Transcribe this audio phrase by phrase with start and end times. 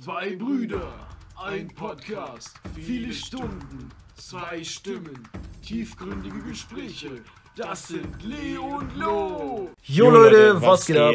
[0.00, 0.90] Zwei Brüder,
[1.36, 5.28] ein Podcast, viele Stunden, zwei Stimmen,
[5.62, 7.10] tiefgründige Gespräche.
[7.56, 9.68] Das sind Leo und Lo.
[9.84, 11.14] Jo Leute, was, geht ab?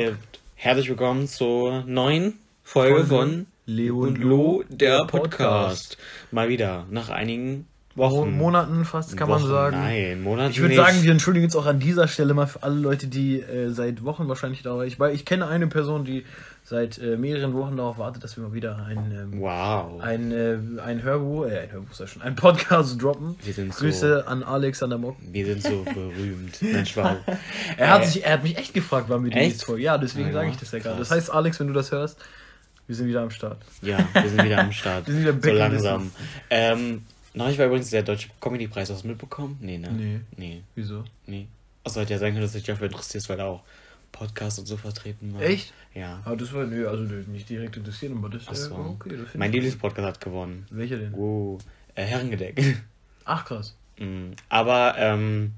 [0.53, 5.98] Herzlich willkommen zur neuen Folge von Leo und Lo, der Podcast.
[6.30, 7.66] Mal wieder, nach einigen
[7.98, 8.38] Wochen.
[8.38, 9.77] Monaten fast, kann Wochen, man sagen.
[9.77, 12.75] Nein, Monaten Ich würde sagen, wir entschuldigen uns auch an dieser Stelle mal für alle
[12.80, 14.84] Leute, die äh, seit Wochen wahrscheinlich darauf.
[14.84, 16.25] Ich, ich kenne eine Person, die
[16.63, 20.02] seit äh, mehreren Wochen darauf wartet, dass wir mal wieder ein, ähm, Wow.
[20.02, 23.35] ein, äh, ein Hörbuch, äh, ein Hörbuch sei schon, ein Podcast droppen.
[23.44, 25.16] Wir sind so- Grüße an Alexander Mock.
[25.32, 26.57] Wir sind so berühmt.
[26.62, 27.18] Nein, Schwab.
[27.77, 29.84] Er hat, sich, er hat mich echt gefragt, wann wir die nächste Folge.
[29.84, 30.99] Ja, deswegen Ja, sage ich das ja gerade.
[30.99, 32.18] Das heißt, Alex, wenn du das hörst,
[32.85, 33.57] wir sind wieder am Start.
[33.82, 35.07] Ja, wir sind wieder am Start.
[35.07, 36.12] Wir sind wieder so back in langsam.
[36.49, 37.02] Ähm,
[37.38, 38.90] neulich war übrigens der Deutsche Comedy-Preis.
[38.90, 39.58] Hast du mitbekommen?
[39.62, 39.90] Nee, ne?
[39.91, 40.20] Nee.
[40.36, 41.04] Nee, Wieso?
[41.26, 41.48] nee.
[41.84, 43.63] Achso, hätte ja sein können, dass du dich dafür interessierst, weil er auch
[44.12, 45.41] Podcast und so vertreten war.
[45.41, 45.73] Echt?
[45.94, 46.22] Ja.
[46.26, 48.72] Aber das war, nö, also nicht direkt interessiert, aber das Ach äh, so.
[48.72, 49.16] war okay.
[49.18, 49.52] Das Mein.
[49.52, 50.66] Lieblingspodcast hat gewonnen.
[50.70, 51.13] Welcher denn?
[51.13, 51.60] Wow.
[51.96, 52.84] Äh, Herrengedeck.
[53.26, 53.76] Ach krass.
[53.99, 55.54] Mm, Aber ähm,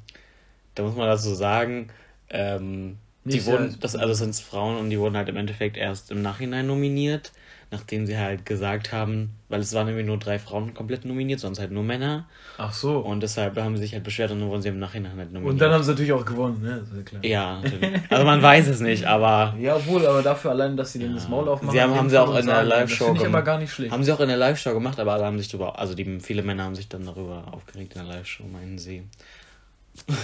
[0.75, 1.89] da muss man dazu sagen,
[2.29, 6.21] ähm, die wurden, das also sind Frauen und die wurden halt im Endeffekt erst im
[6.21, 7.31] Nachhinein nominiert,
[7.71, 11.59] nachdem sie halt gesagt haben, weil es waren irgendwie nur drei Frauen komplett nominiert, sonst
[11.59, 12.97] halt nur Männer Ach so.
[12.99, 15.53] und deshalb haben sie sich halt beschwert und dann wurden sie im Nachhinein halt nominiert.
[15.53, 16.83] Und dann haben sie natürlich auch gewonnen, ne?
[16.95, 17.25] Ja klar.
[17.25, 18.01] ja, natürlich.
[18.09, 21.15] also man weiß es nicht, aber Ja, obwohl, aber dafür allein, dass sie dann Ja.
[21.15, 21.71] das Maul aufmachen.
[21.73, 23.45] Sie haben- haben sie auch in der Live-Show Das finde ich aber gemacht.
[23.45, 23.91] gar nicht schlecht.
[23.91, 26.41] haben sie auch in der Live-Show gemacht, aber alle haben sich darüber, also die viele
[26.41, 29.03] Männer haben sich dann darüber aufgeregt in der Live-Show, meinen sie.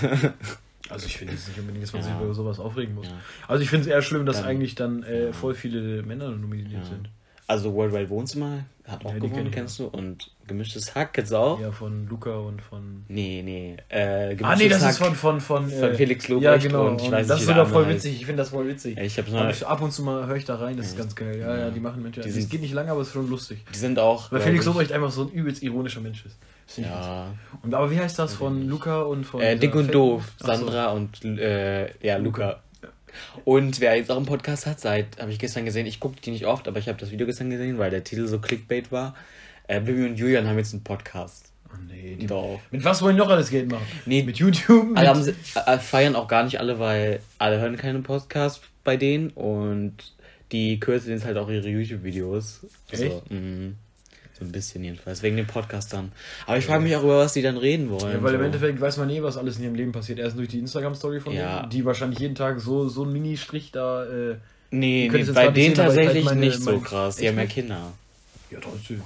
[0.88, 2.10] Also ich finde es nicht unbedingt, dass man Ja.
[2.10, 3.08] sich über sowas aufregen muss.
[3.08, 3.14] Ja.
[3.48, 5.34] Also ich finde es eher schlimm, dass Dann- eigentlich dann äh, Ja.
[5.34, 6.84] voll viele Männer nominiert Ja.
[6.84, 7.10] sind.
[7.48, 9.86] Also Worldwide Wohnzimmer hat auch Ja, gewonnen, kennst du?
[9.88, 11.60] Und Gemischtes Hack jetzt auch?
[11.60, 13.04] Ja, von Luca und von...
[13.08, 13.78] Nee, nee.
[13.90, 15.16] Äh, Gemischtes Ah nee, das Hack ist von...
[15.16, 16.88] Von, von, von äh, Felix Ja, Lobrecht genau.
[16.88, 18.16] und ich und weiß das ist sogar voll witzig.
[18.16, 18.98] Ich finde das voll witzig.
[18.98, 20.94] Ja, ich hab's mal, ich, ab und zu mal höre ich da rein, das ist
[20.94, 21.00] Ja.
[21.00, 21.38] ganz geil.
[21.40, 21.72] Ja, ja, Ja.
[21.72, 22.24] die machen manchmal...
[22.24, 23.60] Die Es sind- geht nicht lange, aber es ist schon lustig.
[23.74, 24.32] die sind auch.
[24.32, 26.38] Weil Felix Lobrecht einfach so ein übelst ironischer Mensch ist.
[26.68, 27.28] Das Ja.
[27.64, 29.42] Und aber wie heißt das von Luca und von...
[29.42, 30.48] Äh, Dick und Doof, Ach so.
[30.48, 32.62] Sandra und äh, ja, Luca.
[33.44, 36.32] Und wer jetzt auch einen Podcast hat, seit, habe ich gestern gesehen, ich gucke die
[36.32, 39.16] nicht oft, aber ich habe das Video gestern gesehen, weil der Titel so Clickbait war.
[39.68, 41.52] Äh, Bibi und Julian haben jetzt einen Podcast.
[41.70, 42.60] Oh, nee, die, Doch.
[42.72, 43.86] mit was wollen die noch alles Geld machen?
[44.06, 44.90] Nee, Mit YouTube?
[44.90, 45.34] Mit, Alle sie-
[45.66, 49.94] äh, feiern auch gar nicht alle, weil alle hören keinen Podcast bei denen und
[50.52, 52.68] die kürzen jetzt halt auch ihre YouTube-Videos.
[52.92, 53.32] Also, Echt?
[53.32, 53.72] mh,
[54.38, 56.12] so ein bisschen jedenfalls, wegen den Podcastern.
[56.46, 58.14] Aber ich frage mich auch, über was die dann reden wollen.
[58.14, 58.46] ja, weil im so.
[58.46, 60.20] Endeffekt weiß man eh, was alles in ihrem Leben passiert.
[60.20, 61.60] Erst durch die Instagram-Story von Ja.
[61.62, 64.04] denen, die wahrscheinlich jeden Tag so, so einen Mini-Strich da.
[64.06, 64.36] Äh,
[64.72, 67.16] Nee, nee bei denen sehen, tatsächlich meine- nicht so mein- krass.
[67.18, 67.46] Die haben ja?
[67.46, 67.94] Kinder.
[68.52, 69.02] ja, trotzdem.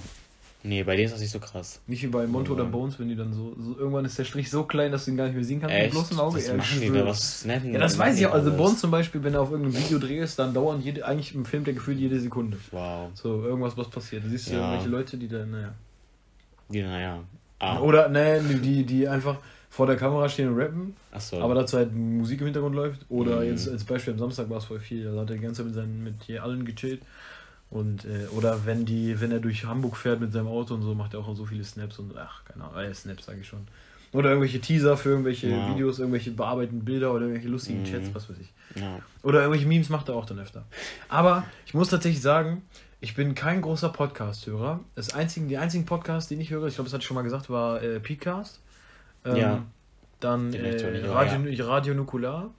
[0.62, 1.80] Nee, bei denen ist das nicht so krass.
[1.88, 2.59] Nicht wie bei Monto Ja.
[2.62, 3.78] oder Bones, wenn die dann so, so.
[3.78, 5.84] Irgendwann ist der Strich so klein, dass du ihn gar nicht mehr sehen kannst mit
[5.84, 5.92] Echt?
[5.94, 6.42] bloßem Auge.
[6.42, 7.06] Ja, machen die da?
[7.06, 8.34] Was snappen Ja, das weiß ich auch.
[8.34, 8.52] Also?
[8.52, 11.64] Bones zum Beispiel, wenn er auf irgendeinem Video drehst, dann dauern jede, eigentlich im Film
[11.64, 12.58] der gefühlt jede Sekunde.
[12.72, 13.09] Wow.
[13.14, 14.25] So, irgendwas, was passiert.
[14.25, 14.64] Du siehst ja Ja.
[14.66, 15.74] irgendwelche Leute, die dann, naja.
[16.68, 17.24] Die, naja.
[17.59, 17.80] Ah.
[17.80, 19.38] Oder, ne, die, die einfach
[19.70, 21.40] vor der Kamera stehen und rappen, Achso.
[21.41, 23.06] aber dazu halt Musik im Hintergrund läuft.
[23.09, 23.47] Oder Mhm.
[23.47, 25.06] jetzt als Beispiel am Samstag war es voll viel.
[25.06, 27.02] Da hat er die ganze Zeit mit, seinen, mit hier allen gechillt.
[27.72, 30.96] Und, äh, oder wenn die, wenn er durch Hamburg fährt mit seinem Auto und so,
[30.96, 33.68] macht er auch so viele Snaps und ach, keine Ahnung, äh, Snaps sage ich schon.
[34.12, 35.69] Oder irgendwelche Teaser für irgendwelche Ja.
[35.69, 37.85] Videos, irgendwelche bearbeiteten Bilder oder irgendwelche lustigen Mhm.
[37.85, 38.52] Chats, was weiß ich.
[38.81, 39.00] ja.
[39.22, 40.63] Oder irgendwelche Memes macht er auch dann öfter.
[41.09, 42.63] Aber ich muss tatsächlich sagen,
[43.02, 44.79] ich bin kein großer Podcast-Hörer.
[44.96, 47.22] Das einzige, die einzigen Podcasts, den ich höre, ich glaube, das hatte ich schon mal
[47.22, 48.59] gesagt, war äh, Peakcast.
[49.25, 49.63] Ähm, Ja.
[50.19, 52.50] Dann äh, Radio, Radio Nukular.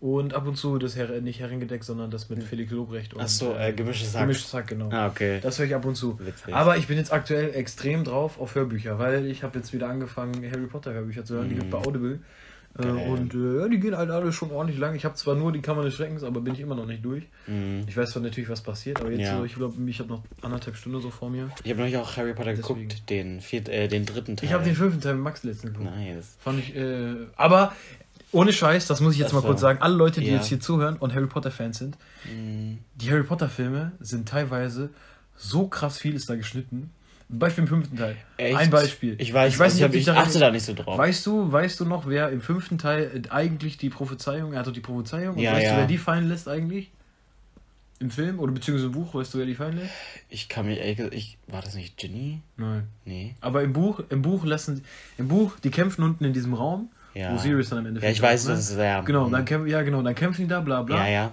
[0.00, 3.54] Und ab und zu das Her nicht Herrengedeck, sondern das mit Felix Lobrecht und Achso,
[3.54, 4.22] äh, gemischtes Hack.
[4.22, 4.88] Gemischtes Hack, genau.
[4.90, 5.40] Ah, okay.
[5.42, 6.18] Das höre ich ab und zu.
[6.18, 6.54] Witzig.
[6.54, 10.42] Aber ich bin jetzt aktuell extrem drauf auf Hörbücher, weil ich habe jetzt wieder angefangen,
[10.50, 11.50] Harry Potter Hörbücher zu hören.
[11.50, 11.70] Die gibt Mhm.
[11.70, 12.18] bei Audible.
[12.78, 14.94] Äh, und äh, die gehen halt alle schon ordentlich lang.
[14.94, 17.24] Ich habe zwar nur die Kammer des Schreckens, aber bin ich immer noch nicht durch.
[17.48, 17.82] Mhm.
[17.88, 19.36] Ich weiß zwar natürlich, was passiert, aber jetzt Ja.
[19.38, 21.50] so, ich glaube, ich habe noch anderthalb Stunden so vor mir.
[21.64, 22.88] Ich habe neulich auch Harry Potter Deswegen.
[22.88, 24.46] geguckt, den, viert, äh, den dritten Teil.
[24.46, 25.94] Ich habe den fünften Teil mit Max letztens geguckt.
[25.94, 26.36] Nice.
[26.38, 27.72] Fand ich, äh, aber
[28.32, 29.80] ohne Scheiß, das muss ich jetzt Ach mal kurz sagen.
[29.82, 30.34] Alle Leute, die Ja.
[30.34, 32.78] jetzt hier zuhören und Harry Potter Fans sind, Mhm.
[32.96, 34.90] die Harry Potter Filme sind teilweise
[35.36, 36.90] so krass viel ist da geschnitten.
[37.32, 38.16] Beispiel im fünften Teil.
[38.38, 38.56] Echt?
[38.56, 39.14] Ein Beispiel.
[39.18, 40.98] Ich weiß, Ich weiß nicht, ich, ob ich daran- achte da nicht so drauf.
[40.98, 44.72] Weißt du, weißt du noch, wer im fünften Teil eigentlich die Prophezeiung, er hat doch
[44.72, 45.70] die Prophezeiung, und Ja, weißt ja.
[45.72, 46.90] du, wer die fallen lässt eigentlich?
[48.00, 49.92] Im Film oder beziehungsweise im Buch, weißt du, wer die fallen lässt?
[50.28, 52.40] Ich kann mich ehrlich gesagt, ich, war das nicht Ginny?
[52.56, 52.88] Nein.
[53.04, 53.34] Nee.
[53.40, 54.82] Aber im Buch, im Buch lassen,
[55.18, 57.32] im Buch, die kämpfen unten in diesem Raum, Ja.
[57.32, 59.00] wo Sirius dann am Ende Ja, ich weiß, das ist ja.
[59.00, 59.32] Genau, mhm.
[59.32, 61.06] dann kämpfen, ja genau, dann kämpfen die da, bla bla.
[61.06, 61.30] Ja, ja.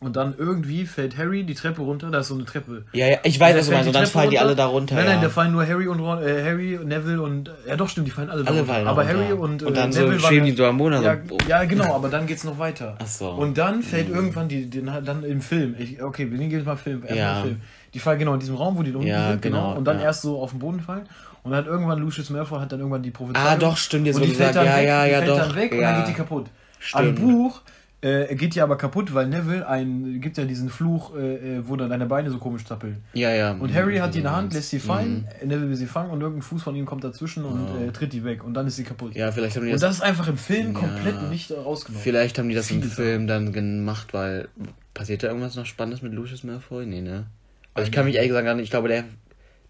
[0.00, 2.84] Und dann irgendwie fällt Harry die Treppe runter, da ist so eine Treppe.
[2.92, 3.86] Ja, ja, ich weiß, Der was du meinst.
[3.86, 4.96] Und dann fallen die alle da runter.
[4.96, 5.22] Nein, nein, ja.
[5.22, 8.28] da fallen nur Harry und Ron, äh, Harry, Neville und ja doch stimmt, die fallen
[8.28, 8.74] alle, da alle runter.
[8.74, 9.18] fallen Aber runter.
[9.18, 11.02] Harry und, äh, und dann Neville so schweben die Boden.
[11.02, 12.96] ja, so, ja, genau, aber dann geht's noch weiter.
[13.00, 13.30] Ach so.
[13.30, 14.14] Und dann fällt Mhm.
[14.14, 17.42] irgendwann die, die dann im Film, ich, okay, wir nehmen jetzt mal Film, erstmal Ja.
[17.42, 17.60] Film.
[17.94, 19.68] Die fallen genau in diesem Raum, wo die unten Ja, sind, genau.
[19.68, 20.06] genau, Und dann ja.
[20.06, 21.06] erst so auf den Boden fallen.
[21.44, 23.46] Und dann irgendwann Lucius Malfoy hat dann irgendwann die Prophezeiung.
[23.46, 25.38] Ah, doch, stimmt, jetzt und die fällt dann ja, weg, ja, die ja, fällt doch.
[25.38, 25.92] dann weg und ja.
[25.92, 26.46] dann geht die kaputt.
[26.78, 27.18] Stimmt.
[27.18, 27.60] Am Buch
[28.00, 31.76] äh, geht die aber kaputt, weil Neville ein, gibt ja diesen Fluch, äh, äh, wo
[31.76, 33.02] dann deine Beine so komisch zappeln.
[33.12, 33.52] Ja, ja.
[33.52, 34.56] Und Harry hat die in der Hand, Mhm.
[34.56, 37.66] lässt sie fallen, Neville will sie fangen und irgendein Fuß von ihm kommt dazwischen und
[37.78, 39.14] äh, tritt die weg und dann ist sie kaputt.
[39.14, 40.80] Ja, vielleicht haben die und das, das ist einfach im Film Ja.
[40.80, 42.02] komplett nicht rausgenommen.
[42.02, 44.48] vielleicht haben die das im Viele Film dann gemacht, weil
[44.92, 46.86] passiert da irgendwas noch Spannendes mit Lucius Malfoy?
[46.86, 47.26] Nee, ne?
[47.74, 49.04] Also ich kann mich ehrlich nicht, ich glaube, der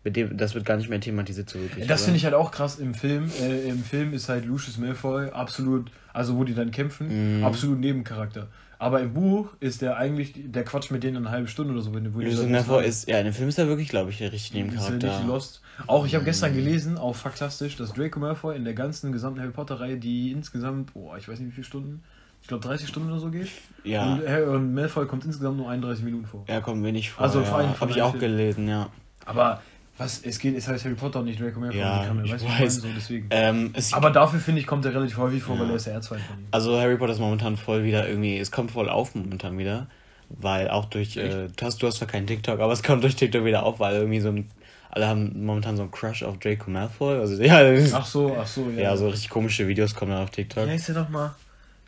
[0.05, 1.87] mit dem das wird gar nicht mehr thematisiert so wirklich.
[1.87, 3.31] Das finde ich halt auch krass im Film.
[3.41, 7.45] Äh, Im Film ist halt Lucius Malfoy absolut, also wo die dann kämpfen, Mhm.
[7.45, 8.49] absolut Nebencharakter.
[8.79, 11.95] Aber im Buch ist der eigentlich, der Quatsch mit denen eine halbe Stunde oder so.
[11.95, 14.21] Wenn, wo die Lucius Malfoy ist, ja, in dem Film ist er wirklich, glaube ich,
[14.21, 15.19] richtig ist er Nebencharakter.
[15.19, 15.63] nicht lost.
[15.87, 19.53] Auch ich habe gestern gelesen, auch faktastisch, dass Draco Malfoy in der ganzen gesamten Harry
[19.53, 22.03] Potter Reihe, die insgesamt, boah, ich weiß nicht wie viele Stunden,
[22.43, 23.49] ich glaube 30 Stunden oder so geht.
[23.85, 24.13] Ja.
[24.17, 26.45] Und, Harry und Malfoy kommt insgesamt nur 31 Minuten vor.
[26.47, 27.25] Er kommt wenig vor.
[27.25, 27.45] Also ja.
[27.47, 28.91] vor allem Habe ich auch gelesen, ja.
[29.25, 29.63] Aber
[29.97, 31.79] was, es geht, es heißt Harry Potter und nicht Draco Malfoy.
[31.79, 32.75] Ja, kann, ich weißt du, weiß.
[32.77, 33.27] so, deswegen.
[33.31, 35.73] Ähm, Aber dafür finde ich, kommt er relativ häufig vor, weil Ja.
[35.73, 36.47] er ist der Erzfeind von ihm.
[36.51, 39.87] Also Harry Potter ist momentan voll wieder irgendwie, es kommt voll auf momentan wieder,
[40.31, 43.15] weil auch durch, äh, du hast, du hast zwar keinen TikTok, aber es kommt durch
[43.15, 44.51] TikTok wieder auf, weil irgendwie so ein,
[44.91, 47.61] alle haben momentan so einen Crush auf Draco Malfoy, also ja,
[47.95, 48.83] Ach so, ach so, ja.
[48.83, 50.67] ja, so richtig komische Videos kommen dann auf TikTok.
[50.67, 51.35] Wie heißt der doch mal?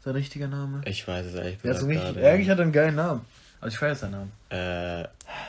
[0.05, 0.81] Sein richtiger Name?
[0.85, 3.23] Ich weiß es ehrlich Der hat so gesagt richtig, eigentlich hat er einen geilen Namen.
[3.61, 4.33] Also ich feiere seinen Namen.
[4.51, 5.09] Äh,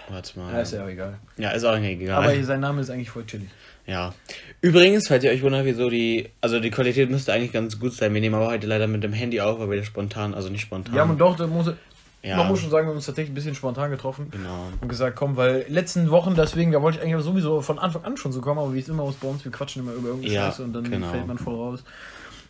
[0.09, 0.53] warte mal.
[0.53, 1.17] Ja, ist ja auch egal.
[1.37, 2.23] Ja, ist auch egal.
[2.23, 3.49] Aber sein Name ist eigentlich voll chillig.
[3.85, 4.13] Ja.
[4.61, 6.29] Übrigens, falls ihr euch wundert, wieso die.
[6.41, 8.13] Also die Qualität müsste eigentlich ganz gut sein.
[8.13, 10.93] Wir nehmen aber heute leider mit dem Handy auf, weil wir spontan, also nicht spontan.
[10.95, 11.71] Ja, und doch, da muss,
[12.23, 12.37] Ja.
[12.37, 14.27] man muss schon sagen, wir haben uns tatsächlich ein bisschen spontan getroffen.
[14.31, 14.67] Genau.
[14.81, 18.17] Und gesagt, komm, weil letzten Wochen, deswegen, da wollte ich eigentlich sowieso von Anfang an
[18.17, 20.33] schon so kommen, aber wie es immer aus bei uns, wir quatschen immer über irgendeine
[20.33, 21.09] Ja, und dann genau.
[21.09, 21.83] fällt man voll raus.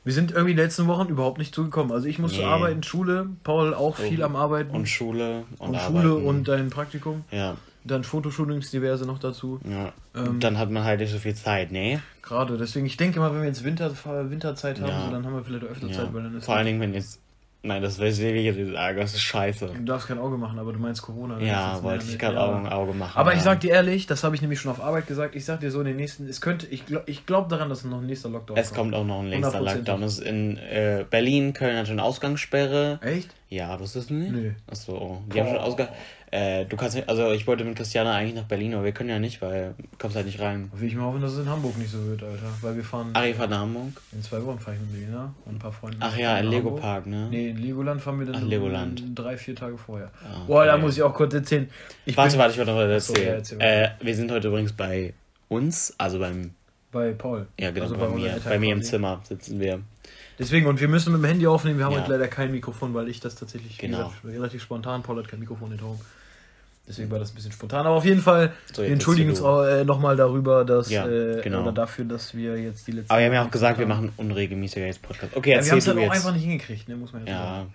[0.07, 1.91] Wir sind irgendwie die letzten Wochen überhaupt nicht zugekommen.
[1.91, 2.45] Also ich musste Nee.
[2.45, 4.73] arbeiten, Schule, Paul auch viel Und- am Arbeiten.
[4.73, 6.25] Und Schule und, und Schule Arbeiten.
[6.25, 7.25] und dein Praktikum.
[7.29, 9.59] Ja, Dann Fotoshootings diverse noch dazu.
[9.69, 9.91] ja.
[10.15, 12.01] Ähm, dann hat man halt nicht so viel Zeit, ne?
[12.21, 13.91] Gerade, deswegen, ich denke mal, wenn wir jetzt Winter,
[14.29, 15.05] Winterzeit haben, Ja.
[15.07, 15.93] so, dann haben wir vielleicht öfter Ja.
[15.93, 17.19] Zeit, weil dann ist Vor allen Dingen, wenn jetzt.
[17.67, 19.67] Nein, das will ich nicht sagen, das ist scheiße.
[19.67, 21.35] Du darfst kein Auge machen, aber du meinst Corona.
[21.35, 22.45] das ist Ja, wollte ich gerade ja.
[22.45, 23.19] Auge, Auge machen.
[23.19, 23.43] Aber ich ja.
[23.43, 25.81] sag dir ehrlich, das habe ich nämlich schon auf Arbeit gesagt, ich sag dir so
[25.81, 28.57] in den nächsten, es könnte, ich glaube ich glaub daran, dass noch ein nächster Lockdown
[28.57, 29.75] Es kommt auch noch ein nächster 100%.
[29.75, 30.03] Lockdown.
[30.03, 32.99] Es ist in äh, Berlin, Köln hat schon Ausgangssperre.
[33.01, 33.29] Echt?
[33.49, 34.31] Ja, wusstest du nicht?
[34.31, 34.51] Nö.
[34.71, 35.89] Achso, die haben schon Ausgang.
[36.29, 39.09] Äh, du kannst nicht, also ich wollte mit Christiana eigentlich nach Berlin, aber wir können
[39.09, 40.69] ja nicht, weil du kommst halt nicht rein.
[40.75, 42.49] Will ich mal hoffen, dass es in Hamburg nicht so wird, Alter.
[42.61, 43.11] Weil wir fahren.
[43.13, 43.93] Ach, ihr fahrt nach Hamburg?
[44.11, 45.99] In zwei Wochen fahre ich mit Lena und ein paar Freunden.
[46.01, 46.81] Ach ja, in Lego Hamburg.
[46.81, 47.27] Park, ne?
[47.31, 49.03] Nee, in Legoland fahren wir dann Ach, Legoland.
[49.15, 50.11] drei, vier Tage vorher.
[50.23, 50.81] Ah, Boah, da okay.
[50.81, 51.69] muss ich auch kurz erzählen.
[52.05, 53.61] Ich Warte, bin warte, ich wollte noch was Achso, ja, erzählen.
[53.61, 55.13] erzähl äh, wir sind heute übrigens bei
[55.47, 56.51] uns, also beim,
[56.91, 57.47] bei Paul.
[57.57, 58.83] ja genau, Also bei, bei mir, bei mir im.
[58.83, 59.79] Zimmer sitzen wir.
[60.39, 61.77] Deswegen, und wir müssen mit dem Handy aufnehmen.
[61.79, 61.99] Wir haben Ja.
[62.01, 63.97] halt leider kein Mikrofon, weil ich das tatsächlich Genau.
[64.09, 65.01] gesagt, relativ spontan.
[65.03, 65.99] Paul hat kein Mikrofon in Home.
[66.87, 67.85] Deswegen war das ein bisschen spontan.
[67.85, 71.61] Aber auf jeden Fall, So, wir entschuldigen uns äh, nochmal darüber, dass, Ja, äh, genau.
[71.63, 73.11] oder dafür, dass wir jetzt die letzten.
[73.11, 73.89] Aber wir haben ja auch gesagt, wir haben.
[73.89, 75.35] machen unregelmäßiger jetzt Podcast.
[75.35, 77.37] Okay, Ja, wir haben es du halt auch einfach nicht hingekriegt, ne, muss man ja,
[77.37, 77.73] sagen.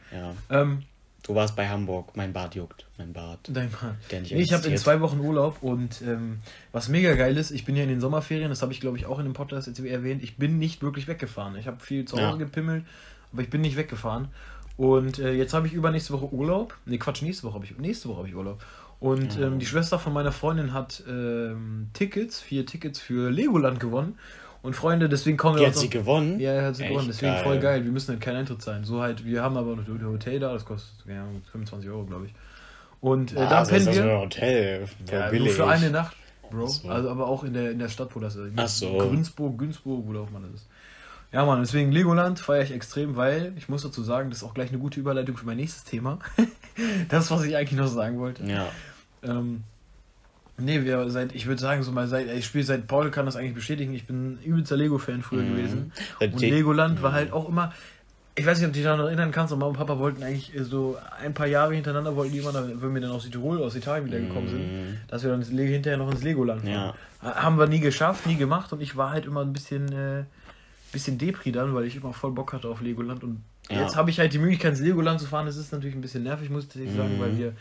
[0.51, 0.63] ja.
[0.63, 0.83] Ähm,
[1.25, 2.17] Du warst bei Hamburg.
[2.17, 2.85] Mein Bart juckt.
[2.99, 3.39] Mein Bart.
[3.49, 3.71] Dein.
[4.11, 6.41] Der nicht Nee, ich habe in zwei Wochen Urlaub und ähm,
[6.73, 9.07] was mega geil ist, ich bin ja in den Sommerferien, das habe ich glaube ich
[9.07, 11.55] auch in dem Podcast jetzt erwähnt, ich bin nicht wirklich weggefahren.
[11.55, 12.37] Ich habe viel zu Hause Ja.
[12.39, 12.85] gepimmelt,
[13.33, 14.29] aber ich bin nicht weggefahren.
[14.77, 16.77] Und äh, jetzt habe ich übernächste Woche Urlaub.
[16.87, 18.61] Ne, Quatsch, nächste Woche habe ich nächste Woche habe ich Urlaub.
[19.03, 19.49] Und Ja.
[19.49, 24.17] ähm, die Schwester von meiner Freundin hat ähm, Tickets, vier Tickets für Legoland gewonnen.
[24.63, 26.39] Und Freunde, deswegen kommen wir Die hat uns sie gewonnen?
[26.39, 27.43] ja, er hat sie Echt gewonnen, deswegen geil.
[27.43, 27.85] voll geil.
[27.85, 28.85] Wir müssen halt kein Eintritt sein.
[28.85, 32.27] So halt, wir haben aber noch ein Hotel da, das kostet Ahnung, 25 Euro, glaube
[32.27, 32.35] ich.
[33.01, 34.03] Und äh, Ah, da also ist pennen das wir.
[34.05, 34.89] so ein Hotel.
[35.11, 35.53] Ja, billig.
[35.55, 36.17] für eine Nacht,
[36.53, 36.69] Bro.
[36.69, 36.89] So.
[36.89, 38.53] Also aber auch in der, in der Stadt, wo das ist.
[38.55, 38.99] Ach so.
[38.99, 40.69] Günzburg, Günzburg, wo auch immer das ist.
[41.33, 44.55] Ja, Mann, deswegen Legoland feiere ich extrem, weil ich muss dazu sagen, das ist auch
[44.55, 46.21] gleich eine gute Überleitung für mein nächstes Thema.
[47.09, 48.45] das, was ich eigentlich noch sagen wollte.
[48.45, 48.69] Ja.
[49.23, 49.63] Ähm,
[50.59, 53.37] nee, wir seit, ich würde sagen, so mal seit, ich spiele seit Paul kann das
[53.37, 55.57] eigentlich bestätigen, ich bin übelster Lego-Fan früher Mhm.
[55.57, 55.93] gewesen.
[56.21, 57.73] Und die- Legoland war halt auch immer.
[58.35, 60.55] Ich weiß nicht, ob du dich daran erinnern kannst, aber Mama und Papa wollten eigentlich
[60.57, 63.75] äh, so ein paar Jahre hintereinander, wollten die immer, wenn wir dann aus Südtirol, aus
[63.77, 64.97] Italien wieder gekommen sind, Mhm.
[65.09, 66.73] dass wir dann hinterher noch ins Legoland fahren.
[66.73, 66.95] Ja.
[67.23, 70.25] Ha- Haben wir nie geschafft, nie gemacht und ich war halt immer ein bisschen, äh,
[70.93, 73.43] bisschen Depri dann, weil ich immer voll Bock hatte auf Legoland und
[73.75, 73.83] Ja.
[73.83, 75.47] jetzt habe ich halt die Möglichkeit, ins Legoland zu fahren.
[75.47, 77.21] Das ist natürlich ein bisschen nervig, muss ich sagen, Mhm.
[77.21, 77.53] weil wir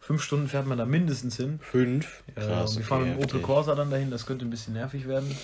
[0.00, 1.58] fünf Stunden fährt man da mindestens hin.
[1.62, 2.22] Fünf.
[2.36, 3.40] Ja, Krass, und wir okay, fahren mit dem Opel.
[3.40, 5.36] Corsa dann dahin, das könnte ein bisschen nervig werden.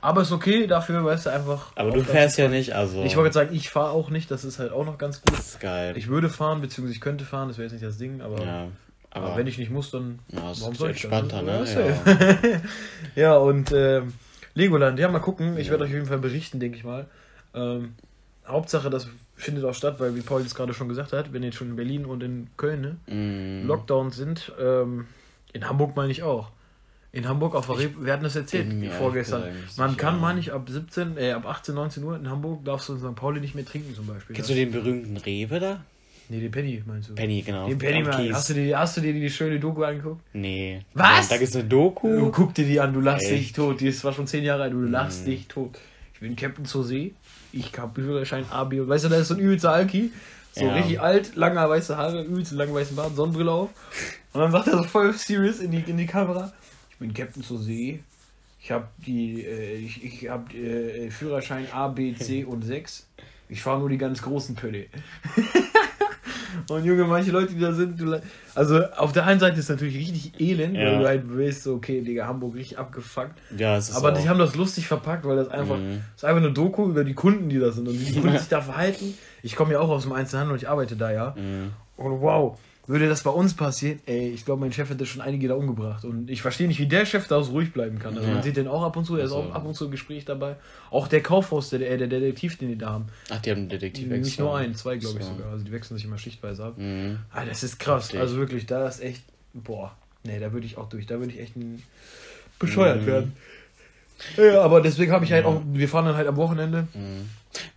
[0.00, 1.72] Aber ist okay, dafür weißt du einfach.
[1.76, 3.02] Aber du fährst ja nicht, also.
[3.04, 5.32] Ich wollte jetzt sagen, ich fahre auch nicht, das ist halt auch noch ganz gut.
[5.38, 5.94] Das ist geil.
[5.96, 8.66] Ich würde fahren, beziehungsweise ich könnte fahren, das wäre jetzt nicht das Ding, aber, ja.
[9.10, 11.64] aber Aber, wenn ich nicht muss, dann ja, warum ist soll ich entspannter, ne?
[11.64, 12.60] Ja, Ja.
[13.16, 14.12] ja, und ähm,
[14.54, 15.56] Legoland, ja, mal gucken.
[15.58, 17.06] Ich werde euch auf jeden Fall berichten, denke ich mal.
[17.54, 17.94] Ähm,
[18.46, 19.06] Hauptsache, das
[19.40, 21.76] findet auch statt, weil wie Paul jetzt gerade schon gesagt hat, wenn jetzt schon in
[21.76, 23.66] Berlin und in Köln ne, Mhm.
[23.66, 25.06] Lockdowns sind, ähm,
[25.52, 26.50] in Hamburg meine ich auch.
[27.12, 29.42] In Hamburg auf Re wir hatten das erzählt vorgestern.
[29.76, 30.00] Man sicher.
[30.00, 33.00] kann, meine ich, ab 17, äh, ab 18, 19 Uhr in Hamburg darfst du in
[33.00, 33.16] St.
[33.16, 34.36] Pauli nicht mehr trinken zum Beispiel.
[34.36, 35.84] Kennst du den berühmten Rewe da?
[36.28, 37.14] Nee, den Penny meinst du?
[37.16, 37.66] Penny, genau.
[37.66, 38.32] Den Penny, Mann.
[38.32, 40.22] Hast du, dir, hast du dir die schöne Doku angeguckt?
[40.32, 40.82] Nee.
[40.94, 41.28] Was?
[41.28, 42.08] Da gibt's eine Doku?
[42.08, 43.40] Du guck dir die an, du lachst Echt?
[43.40, 43.80] dich tot.
[43.80, 45.30] Die ist zwar schon 10 Jahre alt, du lachst Mhm.
[45.30, 45.80] dich tot.
[46.14, 47.14] Ich bin Captain zur See.
[47.52, 48.80] Ich hab Führerschein A, B.
[48.80, 50.12] und- Weißt du, da ist so ein übelster Alki.
[50.52, 50.74] So Ja.
[50.74, 53.70] richtig alt, lange weiße Haare, übelst langen weißen Bart, Sonnenbrille auf.
[54.32, 56.52] Und dann sagt er so voll serious in die, in die Kamera.
[56.90, 58.00] Ich bin Captain zur See.
[58.62, 63.06] Ich habe die, äh, ich, ich hab äh, Führerschein A, B, C und 6.
[63.48, 64.86] Ich fahre nur die ganz großen Pötte.
[66.68, 68.20] Und Junge, manche Leute, die da sind, du,
[68.54, 70.86] also auf der einen Seite ist es natürlich richtig elend, Ja.
[70.86, 73.32] weil du halt weißt, so, okay, Digga, Hamburg richtig abgefuckt.
[73.56, 76.00] Ja, es ist Aber die haben das lustig verpackt, weil das einfach, Mhm.
[76.14, 78.38] das ist einfach eine Doku über die Kunden, die da sind und wie die Kunden
[78.38, 79.14] sich da verhalten.
[79.42, 81.34] Ich komme ja auch aus dem Einzelhandel und ich arbeite da ja.
[81.36, 81.70] Mhm.
[81.96, 82.58] Und wow,
[82.90, 86.04] würde das bei uns passieren, ey, ich glaube, mein Chef hätte schon einige da umgebracht.
[86.04, 88.14] Und ich verstehe nicht, wie der Chef da so ruhig bleiben kann.
[88.16, 88.34] Also Ja.
[88.34, 89.90] man sieht den auch ab und zu, er ist Also- auch ab und zu im
[89.90, 90.56] Gespräch dabei.
[90.90, 93.06] Auch der Kaufhaus, der, der, Detektiv, den die da haben.
[93.30, 94.42] Ach, die haben einen Detektiv Nicht extra.
[94.42, 95.32] nur einen, zwei, glaube ich So.
[95.32, 95.52] sogar.
[95.52, 96.74] Also die wechseln sich immer schichtweise ab.
[96.78, 97.18] Mhm.
[97.32, 98.04] Ah, das ist krass.
[98.08, 98.20] Heftig.
[98.20, 99.22] Also wirklich, da ist echt.
[99.54, 99.92] Boah.
[100.24, 101.06] Nee, da würde ich auch durch.
[101.06, 101.82] Da würde ich echt ein
[102.58, 103.06] bescheuert Mhm.
[103.06, 103.32] werden.
[104.36, 105.62] Ja, aber deswegen habe ich halt auch.
[105.72, 107.28] Wir fahren dann halt am Wochenende Mhm.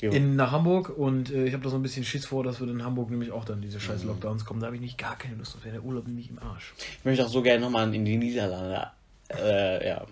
[0.02, 2.68] In, nach Hamburg und äh, ich habe da so ein bisschen Schiss vor, dass wir
[2.68, 3.82] in Hamburg nämlich auch dann diese Mhm.
[3.82, 4.60] scheiß Lockdowns kommen.
[4.60, 5.58] Da habe ich nicht gar keine Lust.
[5.64, 6.74] Wäre der Urlaub nämlich im Arsch.
[7.00, 8.88] Ich möchte auch so gerne nochmal in die Niederlande.
[9.36, 10.06] Äh, ja.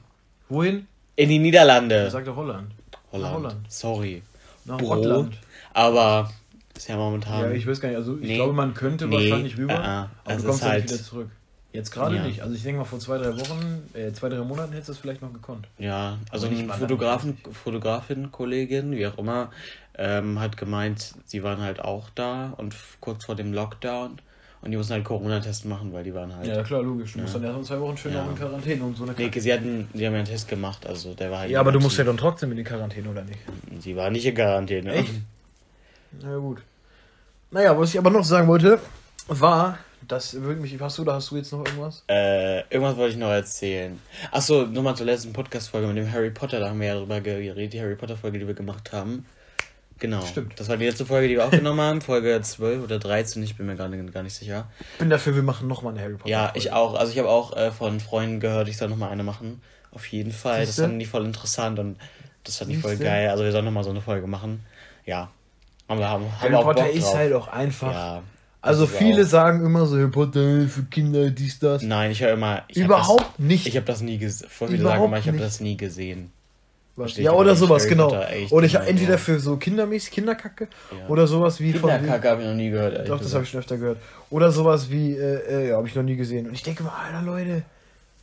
[0.50, 0.88] Wohin?
[1.16, 2.10] In die Niederlande.
[2.10, 2.72] Sagt er Holland.
[3.12, 3.34] Holland.
[3.36, 3.72] Holland.
[3.72, 4.24] Sorry.
[4.66, 4.90] Nach Bro.
[4.90, 5.38] Holland.
[5.74, 6.32] Aber
[6.76, 7.42] ist ja momentan.
[7.42, 7.98] Ja, ich weiß gar nicht.
[7.98, 8.36] Also ich Nee.
[8.36, 9.74] glaube, man könnte Nee, wahrscheinlich rüber.
[9.74, 11.30] äh, aber Es du kommst halt- nicht wieder zurück.
[11.74, 12.24] Jetzt gerade Ja.
[12.26, 12.42] nicht.
[12.42, 15.00] Also ich denke mal vor zwei, drei Wochen, äh, zwei, drei Monaten hättest du es
[15.00, 15.68] vielleicht noch gekonnt.
[15.78, 19.52] Ja, also Aber nicht eine mal Fotografen, Fotografin, Kollegin, wie auch immer,
[19.98, 24.20] ähm, hat gemeint, sie waren halt auch da und kurz vor dem Lockdown
[24.62, 26.48] und die mussten halt Corona-Test machen, weil die waren halt.
[26.48, 27.14] Ja, klar, logisch.
[27.14, 27.40] Du musst Ja.
[27.40, 28.24] dann erst mal zwei Wochen schön Ja.
[28.24, 30.86] noch in Quarantäne und so eine Nee, sie hatten, die haben ja einen Test gemacht,
[30.86, 31.52] also der war halt.
[31.52, 33.40] Ja, aber du musst ja dann trotzdem in die Quarantäne, oder nicht?
[33.80, 34.92] Sie war nicht in Quarantäne.
[34.94, 35.14] Echt?
[36.22, 36.62] Na gut.
[37.50, 38.80] Naja, was ich aber noch sagen wollte,
[39.28, 39.78] war,
[40.08, 42.04] das würde mich, hast du, da hast du jetzt noch irgendwas?
[42.10, 44.00] Äh, irgendwas wollte ich noch erzählen.
[44.32, 47.74] Achso, nochmal zur letzten Podcast-Folge mit dem Harry Potter, da haben wir ja drüber geredet,
[47.74, 49.26] die Harry Potter-Folge, die wir gemacht haben.
[50.00, 50.26] Genau.
[50.26, 50.60] Stimmt.
[50.60, 53.68] Das war die letzte Folge, die wir aufgenommen haben, Folge 12 oder 13, ich bin
[53.68, 54.68] mir gerade gar nicht sicher.
[54.94, 56.30] Ich bin dafür, wir machen nochmal eine Harry Potter.
[56.30, 56.58] Ja, Folge.
[56.58, 56.96] ich auch.
[56.96, 59.62] Also ich habe auch äh, von Freunden gehört, ich soll nochmal eine machen.
[59.92, 60.66] Auf jeden Fall.
[60.66, 60.82] Siehste?
[60.82, 61.98] Das fanden die voll interessant und
[62.44, 63.30] das fand ich voll geil.
[63.30, 64.66] Also wir sollen nochmal so eine Folge machen.
[65.06, 65.30] Ja.
[65.88, 67.94] Aber wir haben, haben Harry Potter ist halt auch einfach.
[67.94, 68.24] Ja.
[68.62, 71.82] Also das viele auch- sagen immer so, Potter für Kinder, dies, das.
[71.84, 72.64] Nein, ich höre immer.
[72.68, 73.68] Ich Überhaupt das, nicht.
[73.68, 74.48] Ich habe das nie gesehen.
[74.50, 76.32] Voll viele sagen immer, ich habe das nie gesehen.
[76.98, 77.16] Was?
[77.18, 78.14] Ja, oder sowas, Harry genau.
[78.52, 81.08] Oder ich habe entweder für so kindermäßig Kinderkacke Ja.
[81.08, 81.90] oder sowas wie von.
[81.90, 83.08] Kinderkacke habe ich noch nie gehört.
[83.08, 83.34] Doch, das gesagt.
[83.36, 83.98] habe ich schon öfter gehört.
[84.30, 86.48] Oder sowas wie, äh, äh, ja, habe ich noch nie gesehen.
[86.48, 87.64] Und ich denke mal, Alter Leute,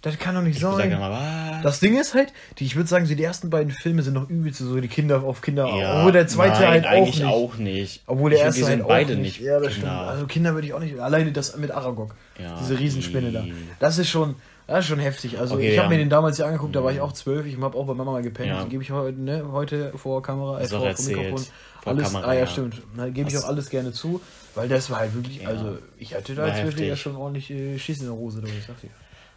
[0.03, 0.97] das kann doch nicht Ich sein.
[0.99, 1.63] was?
[1.63, 4.29] Das Ding ist halt, die, ich würde sagen, so die ersten beiden Filme sind noch
[4.31, 5.67] übelst so die Kinder auf Kinder.
[5.77, 7.25] ja, obwohl der zweite nein, halt auch eigentlich nicht.
[7.27, 8.03] auch nicht.
[8.07, 9.39] Obwohl der Ich erste halt beide auch nicht.
[9.39, 9.41] nicht.
[9.41, 9.87] Ja, das stimmt.
[9.87, 10.01] Kinder.
[10.03, 10.99] Also Kinder würde ich auch nicht.
[11.01, 12.15] Alleine das mit Aragog.
[12.41, 13.41] Ja, Diese Riesenspinne da.
[13.43, 14.37] die- Das ist schon,
[14.69, 15.39] das ist schon heftig.
[15.41, 15.97] Also Okay, ich habe ja.
[15.97, 17.45] mir den damals ja angeguckt, da war ich auch zwölf.
[17.47, 18.49] Ich habe auch bei Mama mal gepennt.
[18.51, 18.65] Ja.
[18.65, 20.87] Gebe ich heute, ne, heute vor Kamera, äh, vor.
[20.87, 21.45] Mikrofon.
[21.83, 22.47] Vor alles, Kamera, ah ja, ja.
[22.47, 22.83] stimmt.
[22.97, 24.21] Da gebe ich auch alles gerne zu,
[24.55, 25.49] weil das war halt wirklich, Ja.
[25.49, 27.03] also ich hatte da als Zwölfjähriger heftig.
[27.03, 28.91] schon ordentlich äh, Schiss in der Hose, ich sag dir.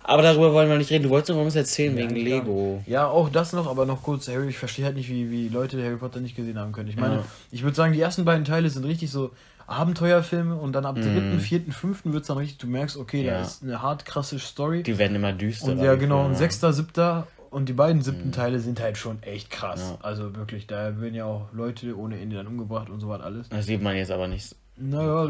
[0.03, 1.03] Aber darüber wollen wir nicht reden.
[1.03, 2.23] Du wolltest noch mal was erzählen Ja, wegen klar.
[2.23, 2.83] Lego.
[2.87, 5.81] Ja, auch das noch, aber noch kurz, Harry, ich verstehe halt nicht, wie, wie Leute
[5.83, 6.89] Harry Potter nicht gesehen haben können.
[6.89, 7.25] Ich meine, Ja.
[7.51, 9.31] ich würde sagen, die ersten beiden Teile sind richtig so
[9.67, 11.01] Abenteuerfilme und dann ab Mhm.
[11.01, 13.41] dritten, vierten, fünften wird es dann richtig, du merkst, okay, da Ja.
[13.41, 14.83] ist eine hart krasse Story.
[14.83, 15.71] Die werden immer düsterer.
[15.73, 19.49] und ja, genau, ein sechster, siebter und die beiden siebten Teile sind halt schon echt
[19.49, 19.95] krass.
[20.01, 23.49] Also wirklich, da werden ja auch Leute ohne Ende dann umgebracht und so was alles.
[23.49, 24.55] Das sieht man jetzt aber nicht.
[24.77, 25.25] Naja,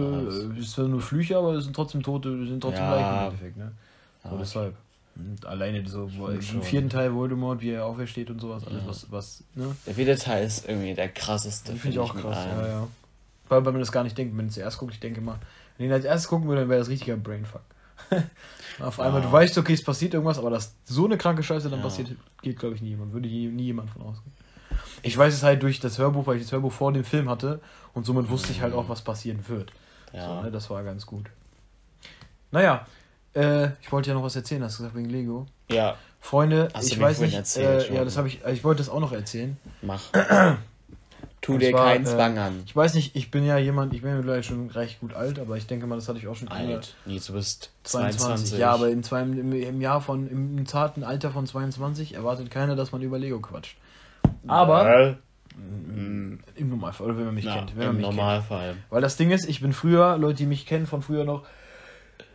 [0.58, 2.96] ist zwar nur Flüche, aber es sind trotzdem Tote, sind trotzdem Ja.
[2.96, 3.72] Leichen im Endeffekt, ne?
[4.24, 4.38] Ja.
[4.38, 4.76] deshalb.
[5.46, 6.64] Alleine so, im schon.
[6.64, 8.88] vierten Teil Voldemort, wie er aufersteht und sowas, alles, Ja.
[8.90, 9.76] was, was, ne?
[9.86, 11.74] Der vierte Teil ist irgendwie der krasseste.
[11.74, 12.88] Finde ich auch krass, ja, ja.
[13.46, 15.38] Vor allem, weil man das gar nicht denkt, wenn man zuerst guckt, ich denke mal,
[15.78, 17.62] wenn ich als erstes gucken würde, dann wäre das richtiger Brainfuck.
[18.80, 19.28] Auf einmal, Ja.
[19.28, 22.10] du weißt, okay, es passiert irgendwas, aber dass so eine kranke Scheiße dann passiert,
[22.42, 23.12] geht, glaube ich, nie jemand.
[23.12, 24.32] Würde nie, nie jemand von ausgehen.
[25.04, 27.60] Ich weiß es halt durch das Hörbuch, weil ich das Hörbuch vor dem Film hatte
[27.94, 29.72] und somit wusste ich halt auch, was passieren wird.
[30.14, 30.26] Ja.
[30.38, 31.26] So, ne, das war ganz gut.
[32.52, 32.88] Naja,
[33.36, 35.46] äh, ich wollte ja noch was erzählen, hast du gesagt, wegen Lego.
[35.70, 38.90] ja, Freunde, Hast ich weiß nicht, erzählt äh, ja, das habe ich, ich wollte das
[38.90, 39.58] auch noch erzählen.
[39.82, 40.02] mach.
[41.42, 42.62] tu dir zwar, keinen äh, Zwang an.
[42.68, 45.58] Ich weiß nicht, ich bin ja jemand, ich bin mittlerweile schon recht gut alt, aber
[45.58, 46.94] ich denke mal, das hatte ich auch schon Alt.
[47.06, 48.20] Nils, du bist 22.
[48.20, 48.60] 22.
[48.60, 52.76] Ja, aber in zwei, im, im Jahr von, im zarten Alter von 22 erwartet keiner,
[52.76, 53.78] dass man über Lego quatscht.
[54.48, 55.16] Aber Äh,
[56.56, 57.76] im Normalfall, oder wenn man mich na, kennt.
[57.76, 58.18] Wenn man Im mich kennt.
[58.18, 58.76] Normalfall.
[58.90, 61.44] Weil das Ding ist, ich bin früher, Leute, die mich kennen von früher noch,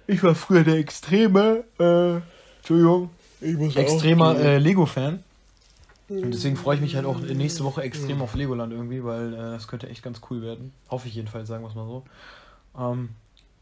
[0.06, 2.20] ich war früher der Extreme, äh,
[2.58, 3.10] Entschuldigung,
[3.40, 5.22] extremer äh, Lego-Fan.
[6.08, 9.36] Und deswegen freue ich mich halt auch nächste Woche extrem auf Legoland irgendwie, weil äh,
[9.36, 10.72] das könnte echt ganz cool werden.
[10.88, 12.04] Hoffe ich jedenfalls, sagen wir es mal so.
[12.78, 13.08] Ähm,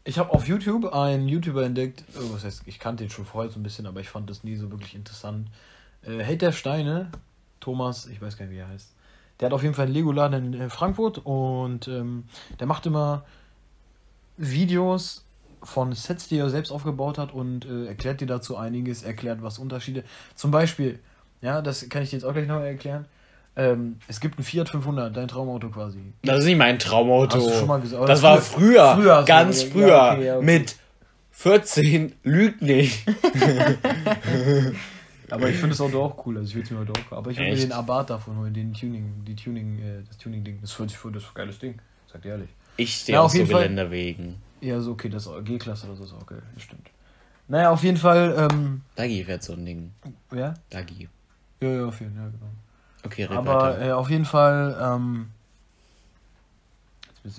[0.03, 3.51] ich habe auf YouTube einen YouTuber entdeckt, oh, was heißt, ich kannte ihn schon vorher
[3.51, 5.47] so ein bisschen, aber ich fand das nie so wirklich interessant.
[6.03, 7.09] Äh, Hate der Steine,
[7.59, 8.91] Thomas, ich weiß gar nicht, wie er heißt.
[9.39, 12.25] Der hat auf jeden Fall einen Lego-Laden in äh, Frankfurt und ähm,
[12.59, 13.25] der macht immer
[14.37, 15.24] Videos
[15.65, 19.59] von Sets, die er selbst aufgebaut hat und äh, erklärt dir dazu einiges, erklärt was
[19.59, 20.03] Unterschiede.
[20.35, 20.99] Zum Beispiel,
[21.41, 23.05] ja, das kann ich dir jetzt auch gleich noch erklären.
[23.57, 25.99] Ähm, es gibt ein Fiat 500, dein Traumauto quasi.
[26.23, 27.37] Das ist nicht mein Traumauto.
[27.37, 28.07] Hast du schon mal gesagt?
[28.09, 30.11] Das war früher, Früher ganz ja, früher.
[30.13, 30.45] okay, ja, okay.
[30.45, 30.75] Mit
[31.31, 33.05] 14, lügt nicht.
[35.29, 37.15] Aber ich finde das Auto auch cool, also ich will es mir heute auch kaufen.
[37.15, 40.59] Aber ich will mir den Abarth davon holen, den Tuning, die Tuning, äh, das Tuning-Ding.
[40.61, 41.79] Das fühlt sich für das ist ein geiles Ding,
[42.11, 42.49] sag dir ehrlich.
[42.77, 43.69] Ich stehe Ja, auf auf so jeden Fall.
[44.65, 46.89] Ja, so okay, das ist G-Klasse oder so ist auch geil, das stimmt.
[47.47, 49.91] Naja, auf jeden Fall, ähm, Dagi fährt so ein Ding.
[50.33, 50.55] ja?
[50.71, 51.07] Dagi.
[51.61, 52.51] Ja, ja, auf jeden Fall, ja, genau.
[53.05, 55.29] Okay, red Aber äh, auf jeden Fall, ähm,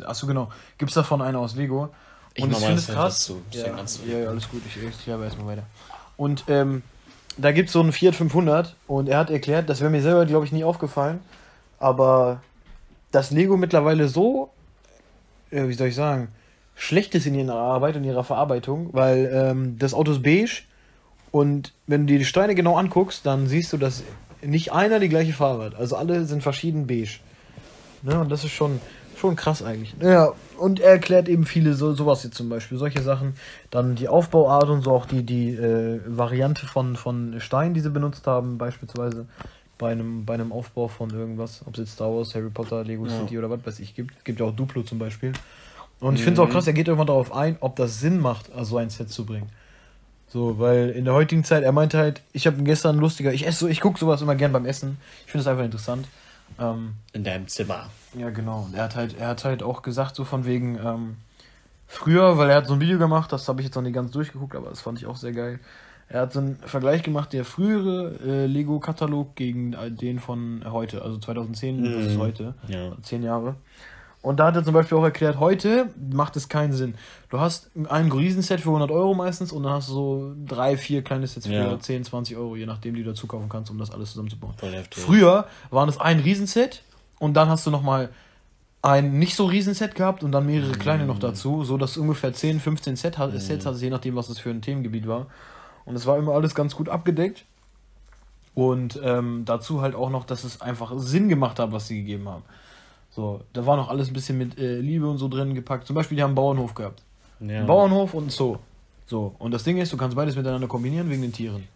[0.05, 1.89] achso genau, gibt's davon eine aus Lego.
[2.35, 3.19] Ich Und mach mal das es krass.
[3.19, 3.43] zu.
[3.51, 5.67] Ja, ja, ja, alles gut, ich, ich habe erstmal weiter.
[6.17, 6.85] Und ähm,
[7.37, 10.27] da gibt es so einen Fiat 500 und er hat erklärt, das wäre mir selber,
[10.27, 11.19] glaube ich, nie aufgefallen,
[11.81, 12.41] aber
[13.11, 14.53] dass Lego mittlerweile so,
[15.51, 16.29] äh, wie soll ich sagen,
[16.77, 20.63] schlecht ist in ihrer Arbeit und ihrer Verarbeitung, weil ähm, das Auto ist beige
[21.33, 24.05] und wenn du dir die Steine genau anguckst, dann siehst du, dass
[24.43, 25.75] nicht einer die gleiche Farbe hat.
[25.75, 27.19] Also alle sind verschieden beige.
[28.03, 28.21] Ne?
[28.21, 28.81] Und das ist schon,
[29.17, 29.95] schon krass eigentlich.
[30.01, 33.35] Ja, und er erklärt eben viele, so, sowas jetzt zum Beispiel, solche Sachen.
[33.71, 37.91] Dann die Aufbauart und so auch die, die äh, Variante von, von Steinen, die sie
[37.91, 39.27] benutzt haben, beispielsweise
[39.79, 43.07] bei einem, bei einem Aufbau von irgendwas, ob es jetzt Star Wars, Harry Potter, Lego
[43.07, 43.19] Ja.
[43.19, 44.17] City oder was weiß ich gibt.
[44.17, 45.33] Es gibt ja auch Duplo zum Beispiel.
[46.01, 46.53] Und ich finde es auch Mhm.
[46.53, 49.25] krass, er geht irgendwann darauf ein, ob das Sinn macht, also so ein Set zu
[49.25, 49.49] bringen.
[50.29, 53.61] So, weil in der heutigen Zeit, er meinte halt, ich habe gestern lustiger, ich esse
[53.61, 54.99] so, ich gucke sowas immer gern beim Essen.
[55.25, 56.07] Ich finde es einfach interessant.
[56.59, 57.91] Ähm, In deinem Zimmer.
[58.19, 58.63] ja, genau.
[58.67, 61.17] Und er hat halt, er hat halt auch gesagt, so von wegen, ähm,
[61.87, 64.11] früher, weil er hat so ein Video gemacht, das habe ich jetzt noch nicht ganz
[64.11, 65.61] durchgeguckt, aber das fand ich auch sehr geil.
[66.09, 71.03] Er hat so einen Vergleich gemacht, der frühere äh, Lego-Katalog gegen äh, den von heute,
[71.03, 72.19] also 2010 das ist Mhm.
[72.21, 72.93] heute, Ja.
[73.03, 73.57] zehn Jahre.
[74.27, 76.97] Und da hat er zum Beispiel auch erklärt, heute macht es keinen Sinn.
[77.31, 81.03] Du hast ein Riesenset für 100 Euro meistens und dann hast du so drei, vier
[81.03, 81.79] kleine Sets für Ja.
[81.79, 84.55] 10, 20 Euro, je nachdem, die du dazu kaufen kannst, um das alles zusammenzubauen.
[85.07, 86.83] Früher waren es ein Riesenset
[87.21, 88.09] und dann hast du nochmal
[88.83, 92.33] ein nicht so Riesenset gehabt und dann mehrere kleine noch dazu, so dass du ungefähr
[92.33, 95.27] 10, 15 Set, hat- Sets hattest, je nachdem, was es für ein Themengebiet war.
[95.85, 97.45] Und es war immer alles ganz gut abgedeckt.
[98.55, 102.29] Und ähm, dazu halt auch noch, dass es einfach Sinn gemacht hat, was sie gegeben
[102.29, 102.43] haben.
[103.17, 105.87] So, da war noch alles ein bisschen mit äh, Liebe und so drin gepackt.
[105.87, 107.03] Zum Beispiel, die haben einen Bauernhof gehabt.
[107.41, 107.57] Ja.
[107.57, 108.59] Einen Bauernhof und ein Zoo.
[109.07, 111.67] So, und das Ding ist, du kannst beides miteinander kombinieren wegen den Tieren.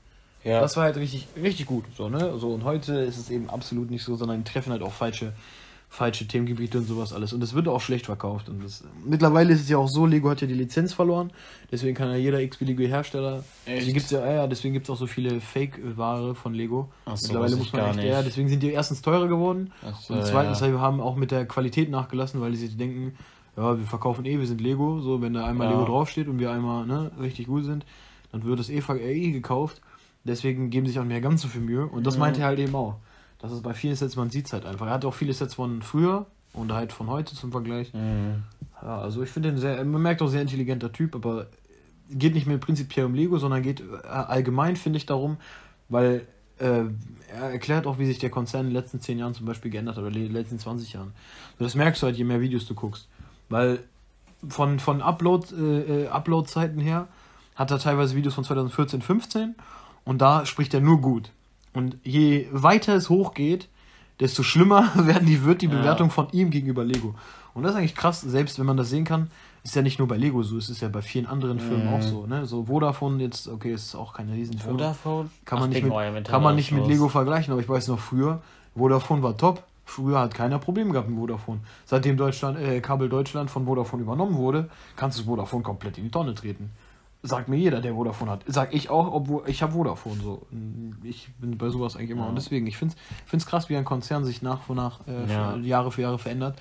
[0.45, 0.61] ja.
[0.61, 1.85] Das war halt richtig, richtig gut.
[1.97, 2.37] So, ne?
[2.39, 5.33] so, und heute ist es eben absolut nicht so, sondern die treffen halt auch falsche,
[5.93, 7.33] falsche Themengebiete und sowas alles.
[7.33, 8.49] Und es wird auch schlecht verkauft.
[8.49, 11.33] Und das, mittlerweile ist es ja auch so, Lego hat ja die Lizenz verloren.
[11.73, 13.43] Deswegen kann ja jeder x-beliebige Hersteller.
[13.67, 13.79] Echt?
[13.81, 16.89] Deswegen gibt's ja, ja, deswegen gibt es auch so viele Fake-Ware von Lego.
[17.07, 18.05] Ach so, mittlerweile muss man echt, nicht.
[18.07, 19.73] ja, deswegen sind die erstens teurer geworden.
[20.01, 20.69] So, und zweitens ja.
[20.71, 23.15] wir haben auch mit der Qualität nachgelassen, weil die sich denken,
[23.57, 25.01] ja, wir verkaufen eh, wir sind Lego.
[25.01, 25.73] So, wenn da einmal Ja.
[25.73, 27.85] Lego draufsteht und wir einmal ne, richtig gut sind,
[28.31, 29.83] dann wird das eh, eh gekauft.
[30.23, 31.85] Deswegen geben sie sich auch nicht mehr ganz so viel Mühe.
[31.87, 32.21] Und das Mhm.
[32.21, 32.95] meinte er halt eben auch.
[33.41, 34.87] Das ist bei vielen Sets, man sieht es halt einfach.
[34.87, 37.93] Er hat auch viele Sets von früher und halt von heute zum Vergleich.
[37.95, 38.43] Mhm.
[38.83, 41.47] Ja, also ich finde den sehr, man merkt auch sehr intelligenter Typ, aber
[42.11, 45.37] geht nicht mehr prinzipiell um Lego, sondern geht äh, allgemein, finde ich, darum,
[45.89, 46.27] weil
[46.59, 46.85] äh,
[47.33, 49.97] er erklärt auch, wie sich der Konzern in den letzten 10 Jahren zum Beispiel geändert
[49.97, 51.09] hat oder in den letzten 20 Jahren.
[51.09, 53.09] Und das merkst du halt, je mehr Videos du guckst.
[53.49, 53.81] Weil
[54.49, 57.09] von, von Upload, äh, äh, Upload-Zeiten her
[57.55, 59.55] hat er teilweise Videos von 2014, 15
[60.05, 61.31] und da spricht er nur gut.
[61.73, 63.69] Und je weiter es hochgeht,
[64.19, 65.73] desto schlimmer werden die, wird die Ja.
[65.79, 67.15] Bewertung von ihm gegenüber Lego.
[67.55, 69.31] Und das ist eigentlich krass, selbst wenn man das sehen kann,
[69.63, 71.93] ist ja nicht nur bei Lego so, es ist ja bei vielen anderen Firmen Mhm.
[71.93, 72.27] auch so.
[72.27, 72.47] Ne?
[72.47, 74.73] So Vodafone jetzt, okay, ist auch keine Riesenfirma.
[74.79, 75.31] Vodafone?
[75.45, 76.87] Kann man, Ach, nicht mit, kann man nicht mit.
[76.87, 78.41] Lego vergleichen, aber ich weiß noch früher,
[78.75, 79.65] Vodafone war top.
[79.85, 81.59] Früher hat keiner Probleme gehabt mit Vodafone.
[81.85, 86.11] Seitdem Deutschland, äh, Kabel Deutschland von Vodafone übernommen wurde, kannst du Vodafone komplett in die
[86.11, 86.71] Tonne treten.
[87.23, 88.41] Sagt mir jeder, der Vodafone hat.
[88.47, 90.47] Sag ich auch, obwohl ich habe Vodafone so.
[91.03, 92.23] Ich bin bei sowas eigentlich immer.
[92.23, 92.29] Ja.
[92.31, 92.95] Und deswegen, ich finde
[93.33, 95.53] es krass, wie ein Konzern sich nach und nach äh, Ja.
[95.53, 96.59] für Jahre für Jahre verändert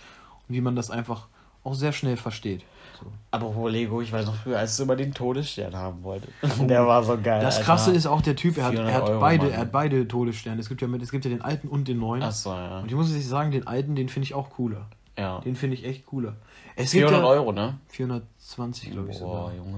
[0.47, 1.27] und wie man das einfach
[1.63, 2.63] auch sehr schnell versteht.
[2.99, 3.05] So.
[3.31, 6.33] Aber wo Lego, ich weiß noch früher, als du immer den Todesstern haben wolltest.
[6.69, 7.41] Der war so geil.
[7.41, 7.65] Das Alter.
[7.65, 9.53] Krasse ist auch der Typ, er hat, er 400 hat Euro, beide, Mann.
[9.53, 10.59] er hat beide Todessterne.
[10.59, 12.21] Es gibt ja mit, es gibt ja den alten und den neuen.
[12.23, 12.79] Ach so, ja.
[12.79, 14.87] Und ich muss jetzt sagen, den alten, den finde ich auch cooler.
[15.17, 15.39] ja.
[15.39, 16.35] Den finde ich echt cooler.
[16.75, 17.77] Es gibt 400 ja, Euro, ne?
[17.87, 19.55] 420, glaube ich Boah, sogar.
[19.55, 19.77] Junge.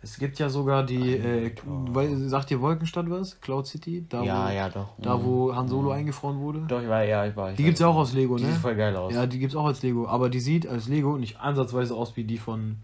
[0.00, 3.40] Es gibt ja sogar die, äh, weil, sagt dir Wolkenstadt was?
[3.40, 4.04] Cloud City?
[4.08, 4.88] Da, Ja, wo, ja, doch.
[4.98, 5.96] Da, wo Han Solo Mhm.
[5.96, 6.60] eingefroren wurde?
[6.68, 7.50] Doch, ich war, ja, ich war.
[7.50, 7.66] Ich Die weiß.
[7.66, 8.52] gibt's ja auch aus Lego, Die ne?
[8.52, 9.12] sieht voll geil aus.
[9.12, 12.22] Ja, die gibt's auch als Lego, aber die sieht als Lego nicht ansatzweise aus wie
[12.22, 12.76] die von,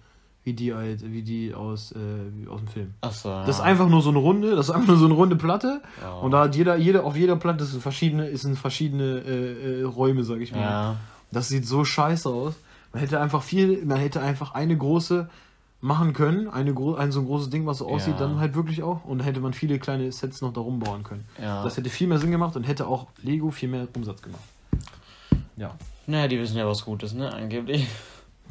[0.43, 2.95] wie die halt, wie die aus, äh, aus dem Film.
[3.01, 3.29] Achso.
[3.29, 3.47] Ja.
[3.47, 5.83] Das ist einfach nur so eine runde, das ist einfach nur so eine runde Platte
[6.03, 6.15] Ja.
[6.15, 9.85] und da hat jeder, jeder, auf jeder Platte sind verschiedene, ist sind verschiedene äh, äh,
[9.85, 10.61] Räume, sag ich mal.
[10.61, 10.97] Ja.
[11.31, 12.55] Das sieht so scheiße aus.
[12.93, 15.29] Man hätte einfach viel, man hätte einfach eine große
[15.85, 18.21] machen können, eine ein so ein großes Ding, was so aussieht, Ja.
[18.27, 19.05] dann halt wirklich auch.
[19.05, 21.27] Und dann hätte man viele kleine Sets noch darum bauen können.
[21.41, 21.63] Ja.
[21.63, 24.41] Das hätte viel mehr Sinn gemacht und hätte auch Lego viel mehr Umsatz gemacht.
[25.57, 25.75] Ja.
[26.07, 27.33] Naja, die wissen ja, was gut ist, ne?
[27.33, 27.87] Angeblich.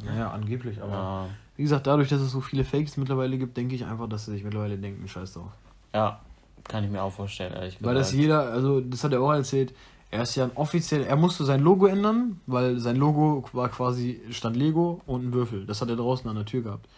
[0.04, 1.26] Naja, angeblich, aber Ja.
[1.56, 4.32] wie gesagt, dadurch, dass es so viele Fakes mittlerweile gibt, denke ich einfach, dass sie
[4.32, 5.50] sich mittlerweile denken, scheiß drauf.
[5.92, 6.20] ja.
[6.66, 7.84] Kann ich mir auch vorstellen, ehrlich gesagt.
[7.86, 9.74] Weil das jeder, also das hat er auch erzählt,
[10.10, 14.18] er ist ja ein offiziell, er musste sein Logo ändern, weil sein Logo war quasi,
[14.30, 15.66] stand Lego und ein Würfel.
[15.66, 16.88] Das hat er draußen an der Tür gehabt.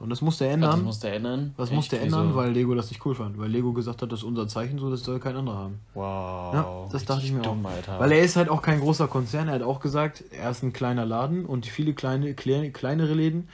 [0.00, 0.70] Und das musste er ändern.
[0.70, 1.52] Das musste er ändern.
[1.58, 1.76] Was Echt?
[1.76, 2.36] musste er ändern, Wieso?
[2.36, 3.38] weil Lego das nicht cool fand.
[3.38, 5.78] Weil Lego gesagt hat, das ist unser Zeichen, so das soll kein anderer haben.
[5.94, 6.54] Wow.
[6.54, 7.70] Ja, das dachte ich mir dumm, auch.
[7.70, 8.00] Alter.
[8.00, 9.48] Weil er ist halt auch kein großer Konzern.
[9.48, 13.48] Er hat auch gesagt, er ist ein kleiner Laden und viele kleine, klei- kleinere Läden,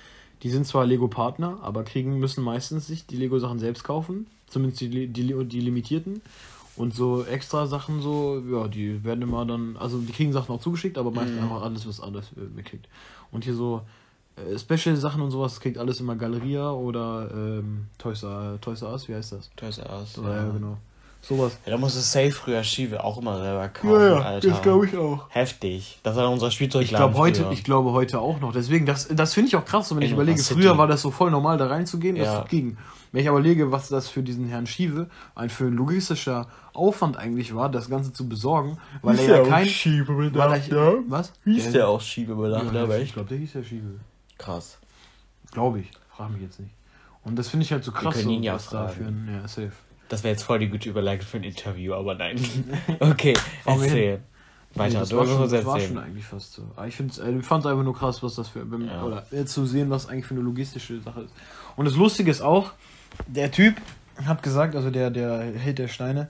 [0.45, 4.27] die sind zwar Lego-Partner, aber kriegen müssen meistens sich die Lego-Sachen selbst kaufen.
[4.47, 6.23] Zumindest die, die, die limitierten.
[6.77, 10.61] Und so extra Sachen so, ja, die werden immer dann, also die kriegen Sachen auch
[10.61, 11.43] zugeschickt, aber meistens Mhm.
[11.45, 12.87] einfach alles, was alles äh, mitkriegt.
[13.33, 13.81] Und hier so
[14.37, 18.93] äh, Special-Sachen und sowas, das kriegt alles immer Galeria oder ähm, Toys, R, Toys R
[18.93, 19.51] Us, wie heißt das?
[19.57, 20.17] Toys R Us.
[20.23, 20.77] Ja, ja, genau.
[21.23, 21.59] Sowas.
[21.65, 24.49] Ja, da musste Safe früher Schiebe auch immer selber kaufen, Alter.
[24.85, 25.27] ich auch.
[25.31, 25.99] Heftig.
[26.05, 28.53] Das war unser Ich Spielzeugladen glaube heute, ich glaube heute auch noch.
[28.53, 30.61] Deswegen, das, das finde ich auch krass, wenn ich In überlege, City.
[30.61, 32.43] früher war das so voll normal, da reinzugehen, das Ja.
[32.43, 32.79] zu kriegen.
[33.11, 37.17] Wenn ich aber überlege, was das für diesen Herrn Schiewe ein für ein logistischer Aufwand
[37.17, 39.67] eigentlich war, das Ganze zu besorgen, weil er ja kein.
[39.67, 41.33] Er, was?
[41.45, 43.99] Hieß der auch Schiebebedacht, Ja, aber ich glaube, der hieß ja Schiewe.
[44.39, 44.79] Krass.
[45.53, 45.91] Glaube ich.
[46.17, 46.73] Frag mich jetzt nicht.
[47.25, 48.15] Und das finde ich halt so krass.
[48.15, 49.05] können so, ihn ja was fragen.
[49.05, 49.73] ein, ja, safe.
[50.09, 52.37] Das wäre jetzt voll die gute Überleitung für ein Interview, aber nein.
[53.01, 54.13] okay, wir erzähl.
[54.13, 54.23] Weiter,
[54.77, 56.63] Nee, das war, schon, das war schon eigentlich fast so.
[56.77, 58.61] Aber ich fand es äh, einfach nur krass, was das für.
[58.61, 59.03] Ja.
[59.03, 61.33] Oder äh, zu sehen, was eigentlich für eine logistische Sache ist.
[61.77, 62.73] Und das Lustige ist auch,
[63.27, 63.77] der Typ
[64.25, 66.29] hat gesagt, also der, der Held der Steine,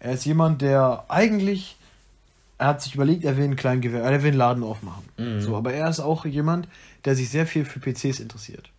[0.00, 1.76] er ist jemand, der eigentlich.
[2.58, 5.04] Er hat sich überlegt, er will einen kleinen Gewehr, er will einen Laden aufmachen.
[5.18, 5.40] Mhm.
[5.40, 6.68] So, aber er ist auch jemand,
[7.04, 8.70] der sich sehr viel für PCs interessiert.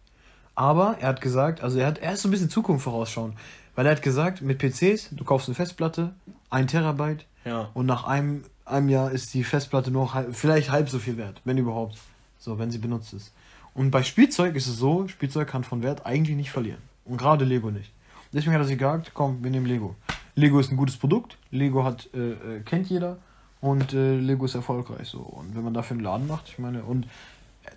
[0.56, 3.34] Aber er hat gesagt, also er hat, er ist so ein bisschen Zukunft vorausschauen.
[3.76, 6.14] Weil er hat gesagt, mit PCs, du kaufst eine Festplatte,
[6.52, 7.70] ein Terabyte, Ja.
[7.74, 11.18] und nach einem, einem Jahr ist die Festplatte nur noch halb, vielleicht halb so viel
[11.18, 11.98] wert, wenn überhaupt.
[12.38, 13.32] So, wenn sie benutzt ist.
[13.74, 16.82] Und bei Spielzeug ist es so, Spielzeug kann von Wert eigentlich nicht verlieren.
[17.06, 17.92] Und gerade Lego nicht.
[18.32, 19.96] Deswegen hat er sich gesagt, komm, wir nehmen Lego.
[20.36, 23.18] Lego ist ein gutes Produkt, Lego hat, äh, äh, kennt jeder
[23.62, 25.20] und äh, Lego ist erfolgreich so.
[25.20, 27.08] Und wenn man dafür einen Laden macht, ich meine, und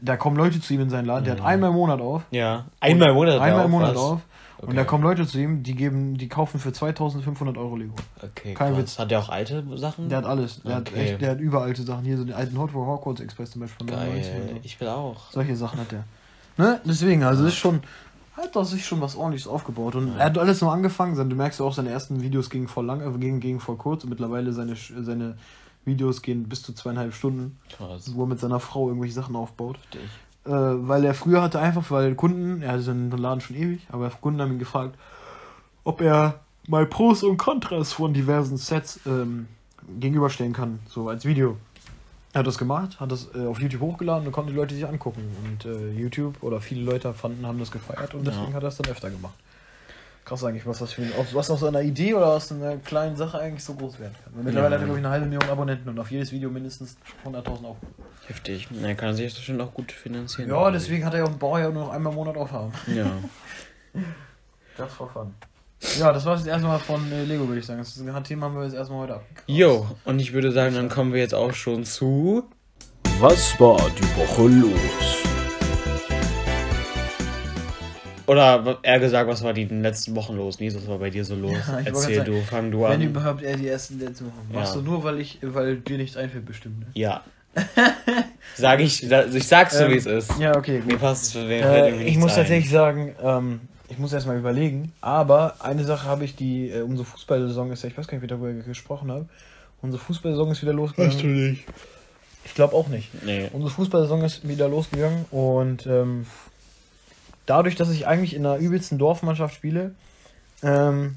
[0.00, 1.46] da kommen Leute zu ihm in seinen Laden, der hat Mhm.
[1.46, 2.22] einmal im Monat auf.
[2.30, 2.66] Ja.
[2.80, 4.02] Einmal im Monat Einmal im auf, Monat was?
[4.02, 4.20] auf.
[4.58, 4.76] Und Okay.
[4.76, 7.94] da kommen Leute zu ihm, die geben, die kaufen für 2500 Euro Lego.
[8.22, 8.78] Okay, Kein krass.
[8.78, 8.98] Witz.
[8.98, 10.08] Hat der auch alte Sachen?
[10.08, 10.62] Der hat alles.
[10.62, 11.10] Der hat Okay.
[11.12, 12.04] echt, der hat überalte Sachen.
[12.06, 13.86] Hier so den alten Hot Hogwarts Express zum Beispiel.
[13.86, 14.50] von 99 und Geil.
[14.54, 14.60] so.
[14.62, 15.30] Ich will auch.
[15.30, 16.04] Solche Sachen hat er.
[16.56, 16.80] Ne?
[16.86, 17.82] Deswegen, also ist schon,
[18.34, 19.94] hat er sich schon was ordentliches aufgebaut.
[19.94, 20.20] Und Ja.
[20.20, 21.14] er hat alles nur angefangen.
[21.28, 24.04] Du merkst ja auch, seine ersten Videos gingen voll lang, äh, gingen, gingen voll kurz.
[24.04, 25.36] Und mittlerweile seine, seine
[25.86, 28.14] Videos gehen bis zu zweieinhalb Stunden, Krass.
[28.14, 29.78] wo er mit seiner Frau irgendwelche Sachen aufbaut.
[30.44, 34.10] Äh, weil er früher hatte einfach, weil Kunden, er hatte seinen Laden schon ewig, aber
[34.10, 34.96] Kunden haben ihn gefragt,
[35.84, 39.46] ob er mal Pros und Kontras von diversen Sets ähm,
[40.00, 41.56] gegenüberstellen kann, so als Video.
[42.32, 44.86] Er hat das gemacht, hat das äh, auf YouTube hochgeladen und konnten die Leute sich
[44.86, 45.22] angucken.
[45.44, 48.54] Und äh, YouTube oder viele Leute fanden, haben das gefeiert und deswegen Ja.
[48.54, 49.34] hat er es dann öfter gemacht.
[50.26, 53.16] Krass eigentlich, was das für ein, aus, was aus einer Idee oder aus einer kleinen
[53.16, 54.32] Sache eigentlich so groß werden kann.
[54.44, 54.80] Mittlerweile Ja.
[54.80, 57.86] hat er, glaube ich, eine halbe Million Abonnenten und auf jedes Video mindestens 100.000 Aufrufe.
[58.26, 58.66] Heftig.
[58.72, 60.50] Na, kann sich das bestimmt auch gut finanzieren.
[60.50, 62.72] Ja, deswegen hat er ja auch einen Bauer ja nur noch einmal im Monat aufhaben.
[62.94, 63.06] Ja.
[64.76, 65.32] Das for fun.
[65.98, 67.78] Ja, das war jetzt erstmal von äh, Lego, würde ich sagen.
[67.78, 69.24] Das ist ein Thema haben wir jetzt erstmal heute ab.
[69.46, 72.44] Jo, und ich würde sagen, dann kommen wir jetzt auch schon zu.
[73.20, 75.15] Was war die Woche los?
[78.26, 80.58] Oder eher gesagt, was war die letzten Wochen los?
[80.60, 81.52] Nils, was war bei dir so los?
[81.52, 83.02] Ja, Erzähl gerade du, fang du Wenn an.
[83.02, 84.48] überhaupt er die ersten letzten Wochen.
[84.52, 84.60] Ja.
[84.60, 86.80] Machst du nur, weil ich, weil dir nichts einfällt, bestimmt.
[86.80, 86.86] Ne?
[86.94, 87.22] Ja.
[88.56, 90.38] Sag ich, ich sag's so, Ähm, wie es ist.
[90.38, 91.00] Ja, okay, Mir gut.
[91.00, 95.56] passt es für wen Äh, ich muss tatsächlich sagen, ähm, ich muss erstmal überlegen, aber
[95.60, 98.26] eine Sache habe ich, die, äh, unsere Fußballsaison ist ja, ich weiß gar nicht, wie
[98.26, 99.26] ich darüber gesprochen habe.
[99.82, 101.50] Unsere Fußballsaison ist wieder losgegangen.
[101.50, 101.64] nicht.
[102.44, 103.08] Ich glaube auch nicht.
[103.24, 103.48] Nee.
[103.52, 106.26] Unsere Fußballsaison ist wieder losgegangen und ähm,
[107.46, 109.94] dadurch, dass ich eigentlich in einer übelsten Dorfmannschaft spiele,
[110.62, 111.16] ähm,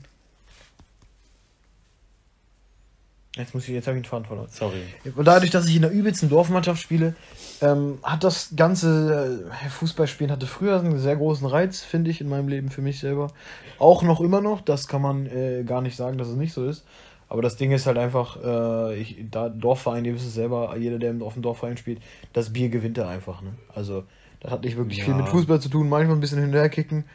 [3.40, 4.50] Jetzt muss ich, jetzt habe ich den Faden verloren.
[4.52, 4.82] Sorry.
[5.16, 7.16] Und dadurch, dass ich in der übelsten Dorfmannschaft spiele,
[7.62, 12.28] ähm, hat das ganze äh, Fußballspielen hatte früher einen sehr großen Reiz, finde ich, in
[12.28, 13.32] meinem Leben für mich selber.
[13.78, 16.66] Auch noch immer noch, das kann man äh, gar nicht sagen, dass es nicht so
[16.66, 16.84] ist.
[17.30, 20.98] Aber das Ding ist halt einfach, äh, ich, da Dorfverein, ihr wisst es selber, jeder,
[20.98, 22.02] der auf dem Dorfverein spielt,
[22.34, 23.42] das Bier gewinnt er einfach.
[23.42, 23.52] Ne?
[23.74, 24.04] Also,
[24.40, 25.06] das hat nicht wirklich Ja.
[25.06, 27.06] viel mit Fußball zu tun, manchmal ein bisschen hinterher kicken,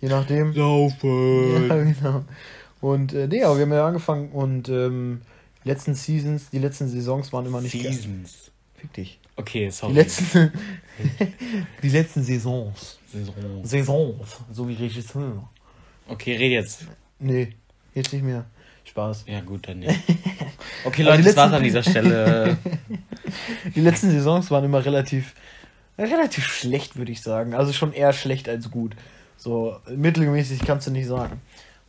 [0.00, 0.52] je nachdem.
[0.52, 1.68] Saufen.
[1.68, 2.24] Ja, genau.
[2.80, 5.22] Und äh, nee, aber wir haben ja angefangen und ähm,
[5.64, 8.50] die letzten Seasons, die letzten Saisons waren immer nicht Seasons.
[8.76, 9.18] Fick dich.
[9.36, 9.94] Okay, sorry.
[9.94, 10.52] Die letzten,
[11.82, 12.98] die letzten Saisons.
[13.10, 13.34] Saison.
[13.64, 15.48] Saisons, so wie Regisseur.
[16.08, 16.86] Okay, red jetzt.
[17.18, 17.54] Nee,
[17.94, 18.44] jetzt nicht mehr.
[18.84, 19.24] Spaß.
[19.26, 19.98] Ja, gut, dann nicht.
[20.84, 22.58] Okay, Leute, das war's an dieser Stelle.
[23.74, 25.34] Die letzten Saisons waren immer relativ,
[25.98, 27.54] relativ schlecht, würde ich sagen.
[27.54, 28.94] Also schon eher schlecht als gut.
[29.36, 31.40] So mittelmäßig kannst du nicht sagen.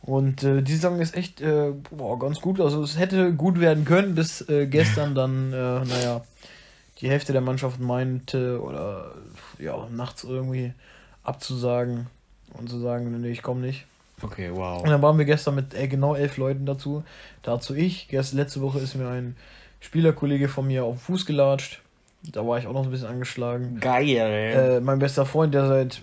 [0.02, 2.60] Und äh, die Saison ist echt äh, boah, ganz gut.
[2.60, 6.24] Also es hätte gut werden können, bis äh, gestern dann, äh, naja,
[7.00, 9.14] die Hälfte der Mannschaft meinte oder
[9.58, 10.72] ja, nachts irgendwie
[11.24, 12.06] abzusagen
[12.54, 13.86] und zu sagen, nee, ich komme nicht.
[14.22, 14.82] Okay, wow.
[14.82, 17.04] Und dann waren wir gestern mit äh, genau elf Leuten dazu.
[17.42, 18.08] Dazu ich.
[18.08, 19.36] Gest, letzte Woche ist mir ein
[19.80, 21.82] Spielerkollege von mir auf den Fuß gelatscht.
[22.22, 23.78] Da war ich auch noch ein bisschen angeschlagen.
[23.80, 24.08] Geil.
[24.78, 26.02] Äh, mein bester Freund, der seit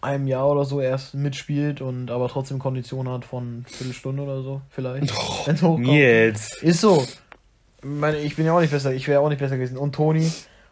[0.00, 4.60] einem Jahr oder so erst mitspielt und aber trotzdem Kondition hat von Viertelstunde oder so,
[4.70, 5.12] vielleicht.
[5.16, 5.80] hochkommt.
[5.80, 6.62] Nils.
[6.62, 7.02] Ist so.
[7.02, 9.76] Ich Meine, ich bin ja auch nicht besser, ich wäre auch nicht besser gewesen.
[9.78, 10.30] Und Toni,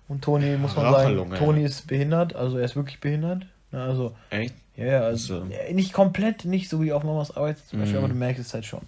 [0.09, 1.31] und Toni muss man sagen.
[1.37, 3.46] Toni ist behindert, also er ist wirklich behindert.
[3.72, 4.55] Ja, Also Echt?
[4.77, 5.46] ja, ja, also So.
[5.50, 8.05] ja, nicht komplett, nicht so wie auf Mamas Arbeit zum Beispiel, Mhm.
[8.05, 8.83] aber du merkst es halt schon.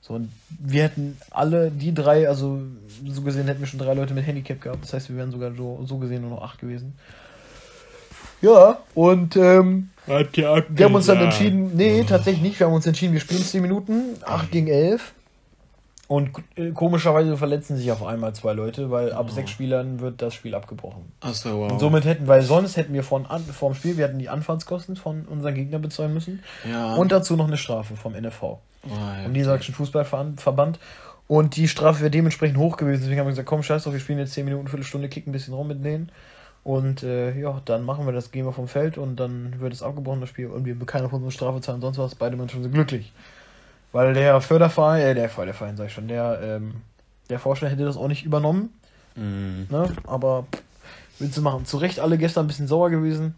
[0.00, 2.60] So, und wir hätten alle, die drei, also
[3.06, 4.82] so gesehen hätten wir schon drei Leute mit Handicap gehabt.
[4.82, 6.94] Das heißt, wir wären sogar so, so gesehen nur noch acht gewesen.
[8.40, 13.12] Ja, und ähm, wir haben uns dann entschieden, nee, tatsächlich nicht, wir haben uns entschieden,
[13.12, 15.12] wir spielen 10 Minuten, 8 gegen 11.
[16.08, 20.32] Und äh, komischerweise verletzen sich auf einmal zwei Leute, weil ab sechs Spielern wird das
[20.32, 21.12] Spiel abgebrochen.
[21.20, 21.70] Achso, wow.
[21.70, 24.96] Und somit hätten, weil sonst hätten wir von an, vorm Spiel, wir hätten die Anfahrtskosten
[24.96, 26.42] von unseren Gegner bezahlen müssen.
[26.66, 26.94] ja.
[26.94, 29.22] Und dazu noch eine Strafe vom NFV, Oh, ja.
[29.24, 30.78] vom Niedersächsischen Fußballverband.
[31.26, 33.02] Und die Strafe wäre dementsprechend hoch gewesen.
[33.02, 35.32] Deswegen haben wir gesagt, komm, scheiß drauf, wir spielen jetzt 10 Minuten, Viertelstunde, kicken ein
[35.32, 36.10] bisschen rum mit denen.
[36.64, 39.82] Und äh, ja, dann machen wir das, gehen wir vom Feld und dann wird es
[39.82, 40.46] abgebrochen, das Spiel.
[40.46, 42.14] Und wir keiner von uns Strafe zahlen, sonst was.
[42.14, 43.12] Beide Mannschaften sind glücklich.
[43.92, 46.82] Weil der Förderverein, äh, der Förderverein, sag ich schon, der, ähm,
[47.30, 48.70] der Vorstand hätte das auch nicht übernommen.
[49.16, 49.66] Mhm.
[49.70, 49.92] Ne?
[50.06, 50.46] Aber
[51.18, 51.64] willst du machen?
[51.66, 53.34] Zu Recht alle gestern ein bisschen sauer gewesen.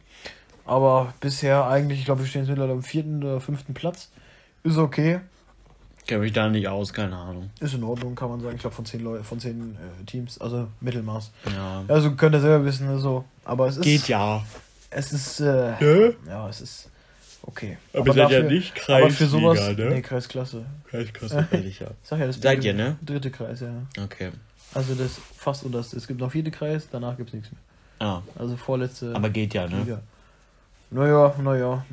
[0.65, 4.11] Aber bisher eigentlich, ich glaube, wir stehen jetzt mittlerweile am vierten oder fünften Platz.
[4.63, 5.21] Ist okay.
[6.07, 7.51] Kenn mich da nicht aus, keine Ahnung.
[7.61, 8.55] Ist in Ordnung, kann man sagen.
[8.57, 10.41] Ich glaube, von zehn Leuten, von zehn äh, Teams.
[10.41, 11.31] Also Mittelmaß.
[11.55, 11.85] Ja.
[11.89, 13.25] Also könnt ihr selber wissen, ne, so.
[13.45, 13.85] Aber es ist.
[13.85, 14.43] Geht ja.
[14.91, 15.41] Es ist.
[15.41, 16.13] Äh, Ja?
[16.27, 16.91] ja, es ist.
[17.43, 17.79] Okay.
[17.95, 19.59] Aber ihr seid ja nicht Aber für sowas.
[19.59, 19.95] Kreisliga, ne?
[19.95, 20.67] Nee, Kreisklasse.
[20.89, 21.89] Kreisklasse, ehrlich, ja.
[22.03, 22.97] Sag ja, das Seid ihr, ne?
[23.03, 23.69] Dritte Kreis, ja.
[24.03, 24.31] Okay.
[24.75, 25.97] Also das fast unterste.
[25.97, 27.61] Es gibt noch vierte Kreis, danach gibt es nichts mehr.
[28.09, 29.15] Ah, Also vorletzte.
[29.15, 29.79] aber geht ja, ne?
[29.81, 30.01] Liga.
[30.91, 31.85] Naja, naja.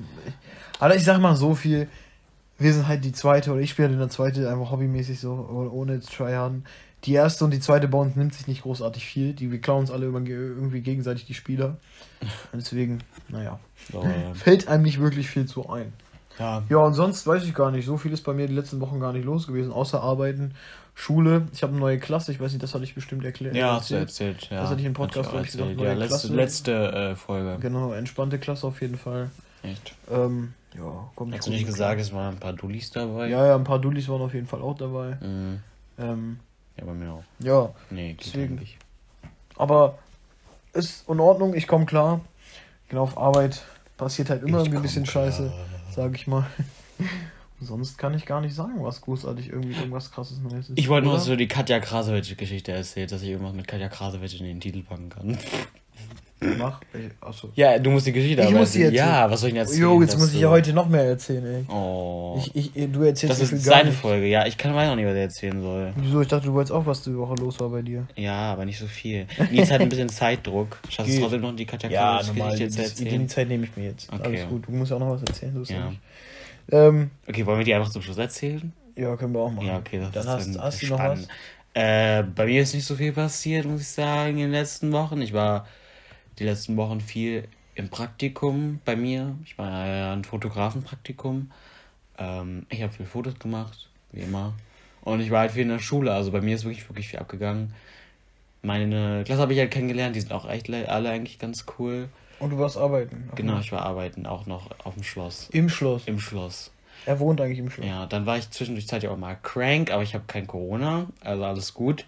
[0.80, 1.88] Aber ich sag mal so viel.
[2.60, 5.70] Wir sind halt die zweite, oder ich spiele halt in der zweite einfach hobbymäßig so,
[5.72, 6.66] ohne- tryharden.
[7.04, 9.34] Die erste und die zweite bei uns nimmt sich nicht großartig viel.
[9.34, 11.78] Die, wir klauen uns alle irgendwie gegenseitig die Spieler.
[12.52, 13.60] Und deswegen, naja,
[13.92, 15.94] So, äh, fällt einem nicht wirklich viel zu ein.
[16.40, 16.64] ja.
[16.70, 17.86] Ja, und sonst weiß ich gar nicht.
[17.86, 20.56] So viel ist bei mir die letzten Wochen gar nicht los gewesen, außer Arbeiten,
[20.96, 21.48] Schule.
[21.54, 23.56] Ich habe eine neue Klasse, ich weiß nicht, das hatte ich bestimmt erklärt.
[23.56, 24.62] Ja, hast du erzählt, ja.
[24.62, 26.72] Das hatte ich im Podcast, Hat glaub ich, gesagt, Ja, letzte, letzte
[27.12, 27.58] äh, Folge.
[27.62, 29.30] Genau, entspannte Klasse auf jeden Fall.
[29.62, 29.94] Echt.
[30.12, 33.28] Ähm, ja, kommt Hast du nicht gesagt, es waren ein paar Dullis dabei?
[33.30, 35.18] Ja, ja, ein paar Dullis waren auf jeden Fall auch dabei.
[35.22, 35.60] Mhm.
[36.00, 36.40] Ähm,
[36.78, 37.24] Ja, bei mir auch.
[37.40, 38.54] ja, Nee, Deswegen.
[38.58, 38.78] eigentlich.
[39.56, 39.98] aber
[40.74, 42.22] ist in Ordnung, ich komme klar.
[42.90, 43.64] Genau, auf Arbeit
[43.98, 45.26] passiert halt immer Ich irgendwie ein bisschen klar.
[45.26, 45.52] Scheiße,
[45.96, 46.46] sag ich mal.
[47.60, 50.78] Sonst kann ich gar nicht sagen, was großartig irgendwie irgendwas krasses Neues ist.
[50.78, 54.40] Ich wollte nur, dass du die Katja Krasowitsch-Geschichte erzählst, dass ich irgendwas mit Katja Krasowitsch
[54.40, 55.38] in den Titel packen kann.
[56.40, 56.82] Mach.
[57.20, 57.50] Achso.
[57.56, 59.00] Ja, du musst die Geschichte Ich aber muss die erzählen.
[59.00, 59.16] erzählen.
[59.24, 59.82] Ja, was soll ich denn erzählen?
[59.82, 61.66] Jo, jetzt muss ich ja heute noch mehr erzählen, ey.
[61.74, 62.40] Oh.
[62.54, 64.00] Ich, ich, du erzählst das ist seine nicht.
[64.00, 64.46] Folge, ja.
[64.46, 65.94] Ich kann weiß auch nicht, was er erzählen soll.
[65.96, 66.22] Wieso?
[66.22, 68.06] Ich dachte, du wolltest auch, was die Woche los war bei dir.
[68.16, 69.26] Ja, aber nicht so viel.
[69.50, 70.78] Nils hat ein bisschen Zeitdruck.
[70.90, 73.28] Schaffst du trotzdem noch die Katja Ja, zu Das, die, erzählen?
[73.28, 74.14] Zeit nehme ich mir jetzt.
[74.14, 74.24] Okay.
[74.24, 74.68] Alles gut.
[74.68, 75.92] Du musst ja auch noch was erzählen, so ist ja.
[76.72, 78.72] Ähm, Okay, wollen wir die einfach zum Schluss erzählen?
[78.96, 79.68] ja, können wir auch machen.
[79.68, 81.28] Ja, okay, das Dann ist hast, hast du noch was?
[81.74, 85.22] Äh, bei mir ist nicht so viel passiert, muss ich sagen, in den letzten Wochen.
[85.22, 85.66] Ich war
[86.40, 89.36] die letzten Wochen viel im Praktikum bei mir.
[89.46, 91.52] Ich war ja ein Fotografenpraktikum.
[92.18, 94.54] Ähm, ich habe viel Fotos gemacht, wie immer.
[95.02, 96.14] Und ich war halt viel in der Schule.
[96.14, 97.74] Also bei mir ist wirklich, wirklich viel abgegangen.
[98.62, 100.16] Meine Klasse habe ich halt kennengelernt.
[100.16, 102.10] Die sind auch echt le- alle eigentlich ganz cool.
[102.40, 103.30] Und du warst arbeiten.
[103.36, 105.50] Genau, ich war arbeiten, auch noch auf dem Schloss.
[105.52, 106.04] Im Schloss.
[106.08, 106.72] Im Schloss.
[107.06, 107.86] Er wohnt eigentlich im Schloss.
[107.88, 111.08] Ja, dann war ich zwischendurch Zeit ja auch mal crank, aber ich habe kein Corona,
[111.22, 112.06] also alles gut.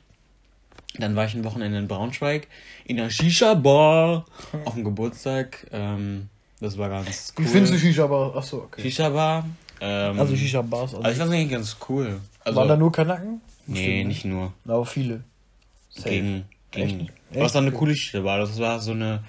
[0.97, 2.47] Dann war ich ein Wochenende in Braunschweig
[2.85, 4.25] in einer Shisha-Bar
[4.65, 5.67] auf dem Geburtstag.
[5.71, 7.45] Ähm, das war ganz cool.
[7.45, 8.35] Wie findest du Shisha-Bar?
[8.35, 8.81] Achso, okay.
[8.81, 9.45] Shisha-Bar?
[9.81, 10.95] Ähm, Also Shisha-Bars.
[10.95, 12.19] also ich fand es eigentlich ganz cool.
[12.43, 13.41] Also, Waren da nur Kanaken?
[13.67, 14.53] nee, Bestimmt nicht nur.
[14.67, 15.23] Aber viele.
[15.89, 16.09] Safe.
[16.09, 16.99] Gegen, gegen.
[17.31, 17.45] Echt?
[17.45, 18.39] Es war eine coole Shisha-Bar.
[18.39, 19.23] Das war so eine.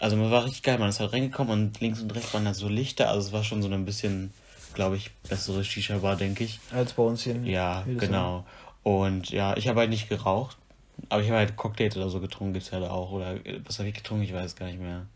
[0.00, 2.54] Also man war richtig geil, man ist halt reingekommen und links und rechts waren da
[2.54, 3.08] so Lichter.
[3.08, 4.32] Also es war schon so ein bisschen,
[4.74, 6.60] glaube ich, bessere Shisha-Bar, denke ich.
[6.72, 7.36] Als bei uns hier.
[7.42, 8.44] Ja, genau.
[8.82, 10.56] Und ja, ich habe halt nicht geraucht.
[11.10, 13.12] Aber ich habe halt Cocktails oder so getrunken, gibt's halt auch.
[13.12, 14.24] Oder äh, was habe ich getrunken?
[14.24, 15.06] Ich weiß es gar nicht mehr.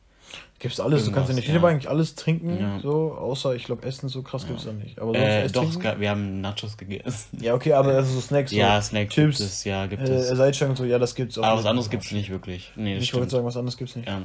[0.60, 1.74] Gibt's alles, du kannst in der Irgendwas, Shisha-Bar ja.
[1.74, 2.78] eigentlich alles trinken, Ja.
[2.80, 4.98] so, außer, ich glaube, Essen so krass gibt's da nicht.
[4.98, 7.38] Aber sonst Äh, doch, es gab, wir haben Nachos gegessen.
[7.42, 10.12] Ja, okay, aber also so Snacks, so Ja, Snacks Chips, gibt es, ja, gibt äh,
[10.14, 10.28] es.
[10.28, 11.42] Salzstangen und so, ja, das gibt's auch.
[11.42, 12.70] Aber was anderes gibt es nicht wirklich.
[12.76, 14.08] Nee, das Ich wollte sagen, was anderes gibt's nicht.
[14.08, 14.22] Ja.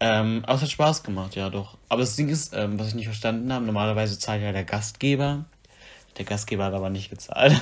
[0.00, 1.76] Ähm, aber es hat Spaß gemacht, ja doch.
[1.90, 5.44] Aber das Ding ist, ähm, was ich nicht verstanden habe, normalerweise zahlt ja der Gastgeber.
[6.16, 7.60] Der Gastgeber hat aber nicht gezahlt.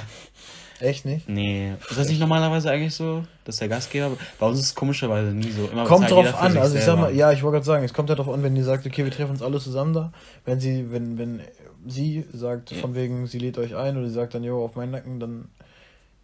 [0.81, 1.29] Echt nicht?
[1.29, 1.75] Nee.
[1.89, 4.17] Ist das nicht normalerweise eigentlich so, dass der Gastgeber.
[4.39, 5.67] Bei uns ist es komischerweise nie so.
[5.67, 8.09] Immer Kommt drauf an, also ich sag mal, ja, ich wollte gerade sagen, es kommt
[8.09, 10.13] ja darauf an, wenn die sagt, okay, wir treffen uns alle zusammen da.
[10.45, 11.41] Wenn sie, wenn, wenn
[11.87, 14.93] sie sagt, von wegen, sie lädt euch ein oder sie sagt dann, jo, auf meinen
[14.93, 15.49] Nacken, dann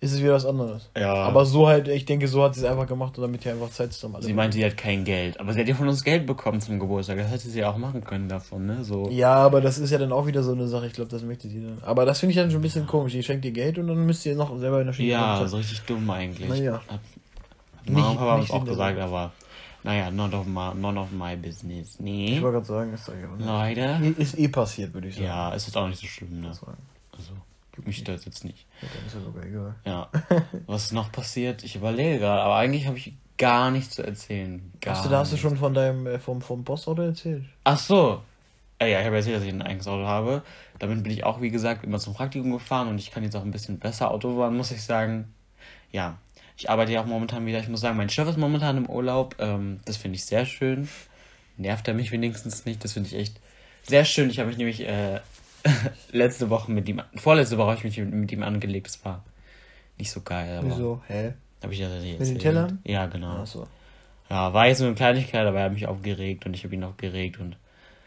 [0.01, 0.89] ist es wieder was anderes.
[0.97, 1.13] Ja.
[1.13, 3.93] Aber so halt, ich denke, so hat sie es einfach gemacht, damit ihr einfach Zeit
[3.93, 4.25] zusammen alle.
[4.25, 5.41] Sie meinte, sie hat kein Geld.
[5.41, 7.17] Aber sie hat ja von uns Geld bekommen zum Geburtstag.
[7.19, 8.85] Das hätte sie ja auch machen können davon, ne?
[8.85, 9.09] So.
[9.11, 11.49] Ja, aber das ist ja dann auch wieder so eine Sache, ich glaube, das möchte
[11.49, 11.79] sie dann.
[11.83, 13.13] Aber das finde ich dann schon ein bisschen komisch.
[13.13, 15.57] Die schenkt ihr Geld und dann müsst ihr noch selber in der Schiene Ja, so
[15.57, 16.49] richtig dumm eigentlich.
[16.49, 16.81] Naja.
[16.87, 17.01] Hat
[17.85, 19.33] Nicht- Mama Papa nicht es auch gesagt, aber
[19.83, 21.95] naja, none of my, none of my business.
[21.95, 22.39] Ich Nee.
[22.43, 24.15] wollte gerade sagen, ist, ja, Leute.
[24.21, 25.27] ist eh passiert, würde ich sagen.
[25.27, 26.49] Ja, es ist auch nicht so schlimm, ne?
[26.49, 26.61] Das
[27.79, 28.67] Also, mich stört jetzt nicht.
[28.83, 29.75] ja, Dann ist ja sogar egal.
[29.85, 30.11] Ja.
[30.67, 31.65] Was ist noch passiert?
[31.65, 34.73] Ich überlege gerade, aber eigentlich habe ich gar nichts zu erzählen.
[34.81, 37.45] Gar Hast du, da hast du schon von deinem äh, vom, vom Postauto erzählt?
[37.65, 38.23] Ach so.
[38.81, 40.43] Äh, ja, ich habe erzählt, dass ich ein eigenes Auto habe.
[40.79, 43.43] Damit bin ich auch, wie gesagt, immer zum Praktikum gefahren und ich kann jetzt auch
[43.43, 45.33] ein bisschen besser Auto fahren, muss ich sagen.
[45.91, 46.19] Ja,
[46.57, 47.61] ich arbeite ja auch momentan wieder.
[47.61, 49.37] Ich muss sagen, mein Chef ist momentan im Urlaub.
[49.39, 50.89] Ähm, das finde ich sehr schön.
[51.57, 52.83] Nervt er mich wenigstens nicht.
[52.85, 53.41] Das finde ich echt
[53.83, 54.31] sehr schön.
[54.31, 55.21] Ich habe mich nämlich äh,
[56.13, 58.87] letzte Woche mit ihm, vorletzte Woche habe ich mich mit, mit ihm angelegt.
[58.87, 59.25] Das war
[59.99, 60.59] nicht so geil.
[60.59, 61.03] Aber Wieso?
[61.07, 61.35] Hä?
[61.63, 62.21] Habe ich ja erzählt.
[62.21, 62.79] den Tellern?
[62.85, 63.39] Ja, genau.
[63.39, 63.67] Achso.
[64.31, 66.85] Ja, war jetzt nur eine Kleinigkeit, aber er hat mich aufgeregt und ich habe ihn
[66.85, 67.57] auch geregt und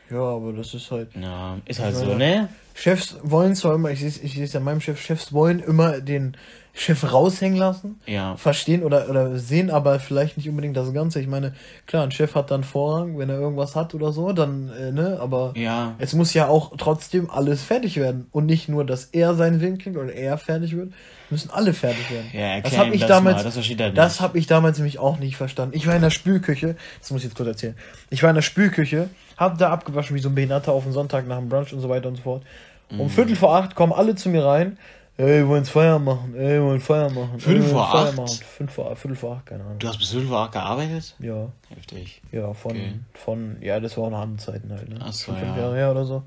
[0.10, 1.10] Ja, aber das ist halt.
[1.16, 2.50] ja, ist halt so, ne?
[2.76, 6.00] Chefs wollen zwar immer, ich sehe ich sehe es ja meinem Chef, Chefs wollen immer
[6.00, 6.38] den
[6.74, 8.36] Chef raushängen lassen, Ja.
[8.38, 11.20] verstehen oder, oder sehen aber vielleicht nicht unbedingt das Ganze.
[11.20, 11.54] Ich meine,
[11.86, 15.18] klar, ein Chef hat dann Vorrang, wenn er irgendwas hat oder so, dann, äh, ne,
[15.22, 15.96] aber Ja.
[16.00, 18.28] es muss ja auch trotzdem alles fertig werden.
[18.32, 20.94] Und nicht nur, dass er seinen Willen kriegt oder er fertig wird,
[21.30, 22.30] müssen alle fertig werden.
[22.34, 25.36] Ja, das habe ich das damals, mal, das das habe ich damals nämlich auch nicht
[25.38, 25.76] verstanden.
[25.76, 27.76] Ich war in der Spülküche, das muss ich jetzt kurz erzählen.
[28.10, 31.28] Ich war in der Spülküche, hab da abgewaschen wie so ein Behinderter auf den Sonntag
[31.28, 32.44] nach dem Brunch und so weiter und so fort.
[32.90, 33.10] Um Mhm.
[33.10, 34.78] Viertel vor acht kommen alle zu mir rein.
[35.18, 36.34] Ey, wir wollen Feuer machen.
[36.36, 37.38] Ey, wir wollen Feuer machen.
[37.38, 38.18] Ey, wollen vor Feuer acht?
[38.18, 38.40] Machen.
[38.58, 39.78] Fünf vor, Viertel vor acht, keine Ahnung.
[39.80, 41.16] Du hast bis 12 Uhr auch gearbeitet?
[41.20, 42.22] Ja, Heftig.
[42.32, 42.94] ja, von, Okay.
[43.14, 44.96] von, ja, das war auch noch Abendzeiten halt, ne?
[45.00, 45.58] Ach so, fünf ja.
[45.58, 46.24] Jahre her oder so.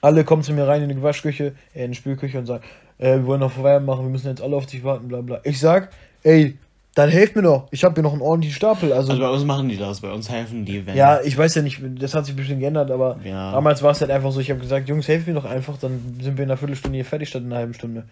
[0.00, 2.64] Alle kommen zu mir rein in die Waschküche, äh, in die Spülküche und sagen,
[2.98, 5.40] äh, wir wollen noch Feuer machen, wir müssen jetzt alle auf dich warten, bla bla.
[5.44, 5.90] Ich sag,
[6.22, 6.56] ey,
[6.94, 7.68] dann helft mir doch.
[7.70, 8.92] Ich habe hier noch einen ordentlichen Stapel.
[8.92, 10.96] Also, Also bei uns machen die das, bei uns helfen die, wenn.
[10.96, 13.52] ja, ich weiß ja nicht, das hat sich bestimmt geändert, aber Ja.
[13.52, 16.18] damals war es halt einfach so, ich habe gesagt, Jungs, helft mir doch einfach, dann
[16.20, 18.04] sind wir in einer Viertelstunde hier fertig statt in einer halben Stunde.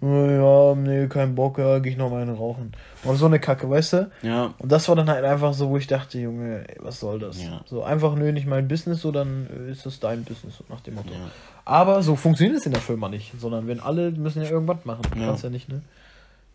[0.00, 2.72] Ja, nee, kein Bock, ja, geh ich noch mal eine rauchen.
[3.02, 4.10] Und so eine Kacke, weißt du?
[4.22, 4.54] Ja.
[4.58, 7.42] Und das war dann halt einfach so, wo ich dachte, Junge, ey, was soll das?
[7.42, 7.60] Ja.
[7.66, 10.94] So einfach, nö, nicht mein Business, so dann ist das dein Business, so nach dem
[10.94, 11.10] Motto.
[11.12, 11.18] Ja.
[11.64, 15.02] Aber so funktioniert es in der Firma nicht, sondern wenn alle müssen ja irgendwas machen.
[15.12, 15.26] Du Ja.
[15.26, 15.82] kannst ja nicht, ne?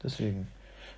[0.01, 0.47] Deswegen.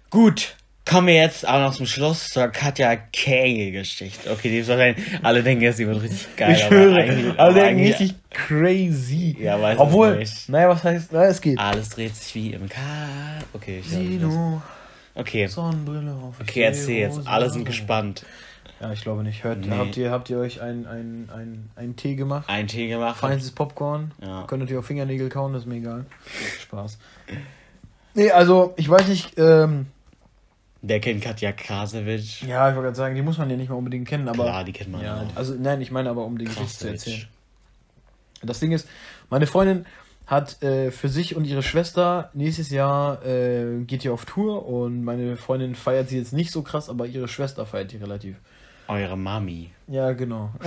[0.09, 0.55] Gut.
[0.89, 4.31] Kommen wir jetzt auch noch zum Schluss zur Katja Kegel-Geschichte.
[4.31, 6.55] Okay, die ist wahrscheinlich, alle denken jetzt, die wird richtig geil.
[6.55, 9.35] ich höre, alle denken richtig crazy.
[9.37, 10.49] Ja, weiß Obwohl, ich nicht.
[10.49, 11.59] naja, was heißt, naja, es geht.
[11.59, 12.79] Alles dreht sich wie im K.
[13.53, 14.61] Okay, ich Sino,
[15.13, 15.47] Okay.
[15.47, 16.35] Sonnenbrille auf.
[16.39, 17.27] Okay, erzähl jetzt.
[17.27, 18.23] Alle sind gespannt.
[18.79, 19.43] Ja, ich glaube nicht.
[19.43, 19.75] Hört, Nee.
[19.75, 22.47] habt, ihr, habt ihr euch einen ein, ein, ein Tee gemacht?
[22.47, 23.19] Ein Tee gemacht.
[23.19, 24.11] Feinstes Popcorn.
[24.21, 24.43] Ja.
[24.47, 26.05] Könnt ihr auf Fingernägel kauen, das ist mir egal.
[26.61, 26.97] Spaß.
[28.13, 29.87] Nee, also, ich weiß nicht, ähm,
[30.87, 32.43] Der kennt Katja Krasewitsch.
[32.43, 34.45] ja, ich wollte gerade sagen, die muss man ja nicht mal unbedingt kennen, aber.
[34.45, 35.35] Klar, die kennt man ja, auch.
[35.35, 37.27] also, nein, ich meine aber, um die Geschichte zu erzählen.
[38.41, 38.87] Das Ding ist,
[39.29, 39.85] meine Freundin
[40.25, 45.03] hat äh, für sich und ihre Schwester nächstes Jahr äh, geht die auf Tour und
[45.03, 48.37] meine Freundin feiert sie jetzt nicht so krass, aber ihre Schwester feiert die relativ.
[48.89, 49.69] Eure Mami.
[49.87, 50.51] Ja, genau.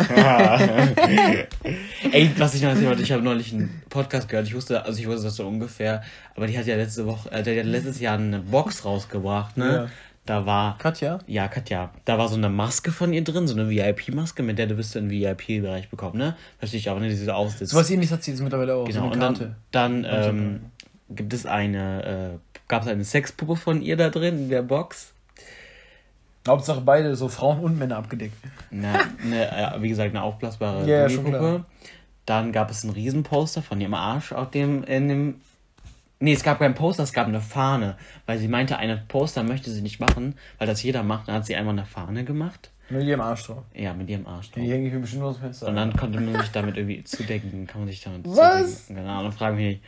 [2.12, 4.46] Ey, was ich noch erzählen wollte, ich habe neulich einen Podcast gehört.
[4.46, 6.02] Ich wusste, also ich wusste das so ungefähr,
[6.36, 9.74] aber die hat ja letzte Woche, äh, die hat letztes Jahr eine Box rausgebracht, ne?
[9.74, 9.88] Ja.
[10.30, 10.78] Da war.
[10.78, 11.18] Katja?
[11.26, 11.90] Ja, Katja.
[12.04, 14.94] Da war so eine Maske von ihr drin, so eine VIP-Maske, mit der du bist
[14.94, 16.36] du in den VIP-Bereich bekommen, ne?
[16.60, 17.08] Verstehe ich auch, ne?
[17.08, 17.72] Die so aussitzt.
[17.72, 18.84] So was ähnliches hat sie jetzt mittlerweile auch.
[18.84, 19.56] Genau, so eine Karte.
[19.72, 20.60] dann, dann ähm,
[21.08, 25.12] gibt es eine, äh, gab es eine Sexpuppe von ihr da drin in der Box.
[26.46, 28.36] Hauptsache beide, so Frauen und Männer abgedeckt.
[28.70, 29.00] Eine,
[29.32, 31.64] äh, wie gesagt, eine aufblasbare Gummipuppe.
[32.24, 35.40] Dann gab es ein Riesenposter von ihrem Arsch auf dem, in dem.
[36.22, 37.96] Nee, es gab kein Poster, es gab eine Fahne.
[38.26, 41.28] Weil sie meinte, eine Poster möchte sie nicht machen, weil das jeder macht.
[41.28, 42.70] Dann hat sie einmal eine Fahne gemacht.
[42.90, 43.62] Mit ihrem Arsch drauf.
[43.72, 44.62] Ja, mit ihrem Arsch drauf.
[44.62, 45.68] Die hänge ich mir bestimmt aus dem Fenster.
[45.68, 47.66] Und dann konnte man sich damit irgendwie zudecken.
[47.66, 48.86] Kann man sich damit Was?
[48.86, 49.02] zudecken.
[49.02, 49.82] Genau, und frage mich nicht.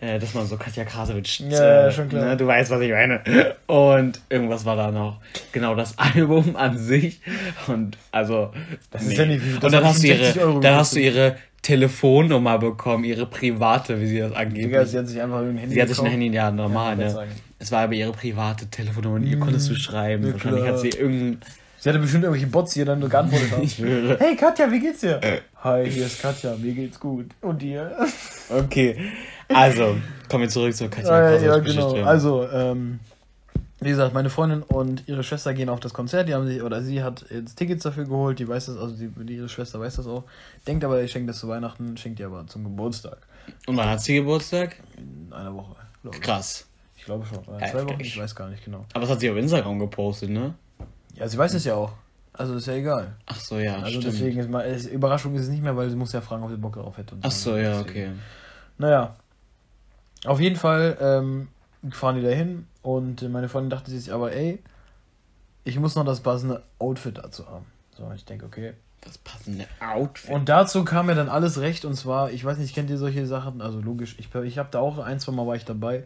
[0.00, 1.40] Äh, dass man so Katja Krasowitsch.
[1.48, 2.24] Ja, äh, schon klar.
[2.26, 3.20] Ne, du weißt, was ich meine.
[3.66, 5.20] Und irgendwas war da noch.
[5.52, 7.20] Genau, das Album an sich.
[7.66, 8.52] Und also.
[8.90, 11.00] Das ist ja nicht wie- Und dann hast du 60 ihre, Euro dann hast du
[11.00, 14.66] ihre Telefonnummer bekommen, ihre private, wie sie das angeht.
[14.66, 16.06] Digga, sie hat sich einfach ein Handy Sie hat sich ein.
[16.06, 17.26] Handy, ja, normal, Ja, ne?
[17.58, 20.32] Es war aber ihre private Telefonnummer, die konntest du schreiben.
[20.32, 21.40] Wahrscheinlich hat sie irgendein.
[21.86, 24.16] Sie hatte bestimmt irgendwelche Bots, die ihr dann nur geantwortet haben.
[24.18, 25.20] Hey Katja, wie geht's dir?
[25.62, 27.26] Hi, hier ist Katja, mir geht's gut.
[27.40, 27.96] Und dir?
[28.50, 29.12] Okay.
[29.46, 29.96] Also,
[30.28, 31.94] kommen wir zurück zur Katja Ja, ja, genau.
[32.02, 32.98] Also, ähm,
[33.78, 36.28] wie gesagt, meine Freundin und ihre Schwester gehen auf das Konzert.
[36.28, 38.40] Die haben sich, oder sie hat jetzt Tickets dafür geholt.
[38.40, 40.24] Die weiß das, also die, ihre Schwester weiß das auch.
[40.66, 43.18] Denkt aber, ich schenke das zu Weihnachten, schenkt ihr aber zum Geburtstag.
[43.68, 44.74] Und wann hat sie Geburtstag?
[44.96, 45.76] In einer Woche.
[46.02, 46.22] glaube ich.
[46.22, 46.66] Krass.
[46.96, 47.44] Ich glaube schon.
[47.44, 48.84] Zwei Wochen, ich weiß gar nicht genau.
[48.92, 50.54] Aber das hat sie auf Instagram gepostet, ne?
[51.16, 51.92] Ja, sie weiß es ja auch.
[52.32, 53.16] Also ist ja egal.
[53.26, 54.04] Ach so, ja, Also stimmt.
[54.04, 56.50] deswegen ist mal, es, Überraschung ist es nicht mehr, weil sie muss ja fragen, ob
[56.50, 57.14] sie Bock darauf hätte.
[57.14, 57.56] und Ach so.
[57.56, 57.88] ja, Deswegen.
[57.90, 58.10] okay.
[58.78, 59.16] Naja.
[60.26, 61.48] Auf jeden Fall ähm,
[61.90, 64.62] fahren die da hin und meine Freundin dachte sich aber, ey,
[65.64, 67.64] ich muss noch das passende Outfit dazu haben.
[67.96, 68.74] So, ich denke, okay.
[69.02, 70.30] Das passende Outfit.
[70.30, 73.26] Und dazu kam mir dann alles recht und zwar, ich weiß nicht, kennt ihr solche
[73.26, 73.60] Sachen?
[73.62, 76.02] Also logisch, ich, ich habe da auch ein, zwei Mal war ich dabei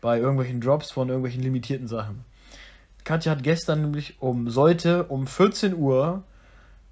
[0.00, 2.24] bei irgendwelchen Drops von irgendwelchen limitierten Sachen.
[3.08, 6.24] Katja hat gestern nämlich um, sollte um 14 Uhr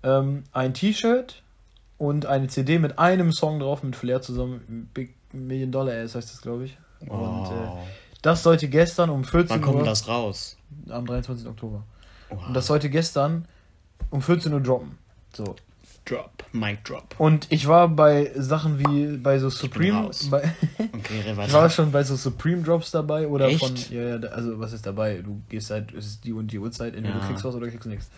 [0.03, 1.43] ähm, ein T-Shirt
[1.99, 6.33] und eine CD mit einem Song drauf mit Flair zusammen, Big Million Dollar Ass heißt
[6.33, 6.79] das, glaube ich.
[7.01, 7.53] Und oh.
[7.53, 7.87] äh,
[8.23, 10.57] das sollte gestern um 14 Wann kommt Uhr das raus?
[10.89, 11.47] am 23.
[11.49, 11.85] Oktober.
[12.31, 12.47] Wow.
[12.47, 13.47] Und das sollte gestern
[14.09, 14.97] um 14 Uhr droppen.
[15.35, 15.55] So.
[16.07, 16.31] Drop.
[16.53, 17.15] Mic Drop.
[17.19, 20.51] Und ich war bei Sachen wie bei so Supreme, bei,
[20.93, 23.61] Okay, ich war schon bei so Supreme Drops dabei oder Echt?
[23.61, 25.21] von, ja, ja, also was ist dabei?
[25.25, 27.21] Du gehst halt, es ist die und die Uhrzeit, entweder Ja.
[27.21, 28.11] du kriegst was oder du kriegst nichts.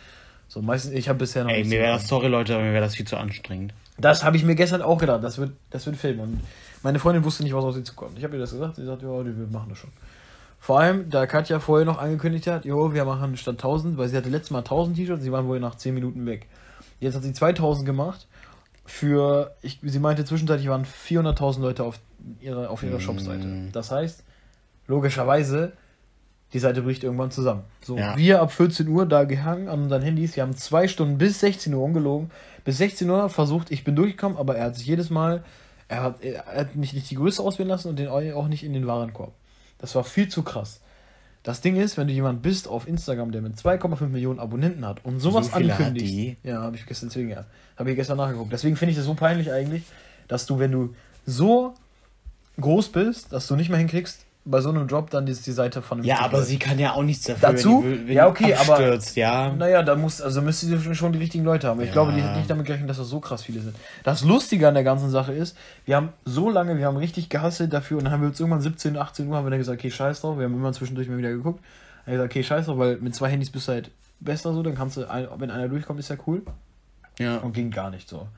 [0.49, 2.85] So, meistens, ich habe bisher noch Ey, mir wäre das, sorry Leute, aber mir wäre
[2.85, 3.75] das viel zu anstrengend.
[3.99, 6.21] Das habe ich mir gestern auch gedacht, das wird, das wird Film.
[6.21, 6.41] Und
[6.83, 8.17] meine Freundin wusste nicht, was auf sie zukommt.
[8.17, 9.91] Ich habe ihr das gesagt, sie sagt, ja, wir machen das schon.
[10.61, 14.17] Vor allem, da Katja vorher noch angekündigt hat, jo, wir machen statt 1000, weil sie
[14.17, 16.47] hatte letztes Mal 1000 T-Shirts, sie waren wohl nach 10 Minuten weg.
[17.01, 18.27] Jetzt hat sie 2000 gemacht.
[18.85, 22.01] Für, ich, sie meinte zwischenzeitlich waren 400.000 Leute auf
[22.41, 23.01] ihrer, auf ihrer Mm.
[23.01, 23.69] Shopseite.
[23.73, 24.25] Das heißt,
[24.87, 25.73] logischerweise,
[26.55, 27.65] die Seite bricht irgendwann zusammen.
[27.83, 28.17] So, Ja.
[28.17, 30.35] wir ab 14 Uhr da gehangen an unseren Handys.
[30.37, 32.31] Wir haben zwei Stunden bis 16 Uhr ungelogen.
[32.65, 35.45] Bis 16 Uhr versucht, ich bin durchgekommen, aber er hat sich jedes Mal,
[35.89, 38.73] er hat, er hat mich nicht die Größe auswählen lassen und den auch nicht in
[38.73, 39.33] den Warenkorb.
[39.79, 40.81] Das war viel zu krass.
[41.43, 45.05] Das Ding ist, wenn du jemand bist auf Instagram, der mit 2,5 Millionen Abonnenten hat
[45.05, 46.37] und sowas So die?
[46.43, 47.45] Ja, habe ich gestern deswegen ja.
[47.77, 48.53] Habe ich gestern nachgeguckt.
[48.53, 49.85] Deswegen finde ich das so peinlich eigentlich,
[50.27, 50.95] dass du, wenn du
[51.27, 51.75] so
[52.61, 55.83] groß bist, dass du nicht mehr hinkriegst, bei so einem Job dann die, die Seite
[55.83, 57.83] von Ja, aber sie kann ja auch nichts dafür, Dazu?
[57.85, 59.53] wenn die, wenn Ja, okay, aber- abstürzt, ja.
[59.53, 61.81] Naja, da muss, also müsste sie schon- die richtigen Leute haben.
[61.81, 61.93] Ich Ja.
[61.93, 63.77] glaube, die hat nicht damit gerechnet, dass das so krass viele sind.
[64.05, 67.73] Das Lustige an der ganzen Sache ist, wir haben so lange, wir haben richtig gehasselt
[67.73, 69.91] dafür und dann haben wir uns irgendwann 17, 18 Uhr haben wir dann gesagt, okay,
[69.91, 70.39] scheiß drauf.
[70.39, 71.61] Wir haben immer zwischendurch mal wieder geguckt.
[72.07, 73.91] Dann haben wir gesagt, okay, scheiß drauf, weil mit zwei Handys bist du halt
[74.21, 75.03] besser so, dann kannst du,
[75.37, 76.43] wenn einer durchkommt, ist ja cool.
[77.19, 77.37] Ja.
[77.39, 78.29] Und ging gar nicht so.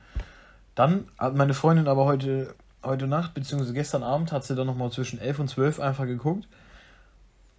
[0.75, 2.53] Dann hat meine Freundin aber heute,
[2.83, 6.47] heute Nacht, beziehungsweise gestern Abend, hat sie dann nochmal zwischen 11 und 12 einfach geguckt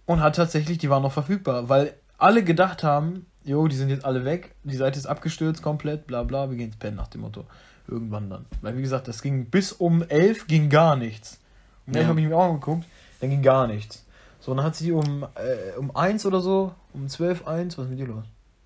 [0.05, 4.05] und hat tatsächlich, die waren noch verfügbar, weil alle gedacht haben, jo, die sind jetzt
[4.05, 7.21] alle weg, die Seite ist abgestürzt komplett, bla bla, wir gehen ins Pennen nach dem
[7.21, 7.45] Motto.
[7.87, 8.45] Irgendwann dann.
[8.61, 11.39] Weil wie gesagt, das ging bis um 11 ging gar nichts.
[11.85, 12.09] Um 11 Ja.
[12.09, 12.85] habe ich mir auch angeguckt,
[13.19, 14.05] dann ging gar nichts.
[14.39, 17.89] So, dann hat sie um, äh, um 1 oder so, um 12, 1, was ist
[17.91, 18.23] mit dir los?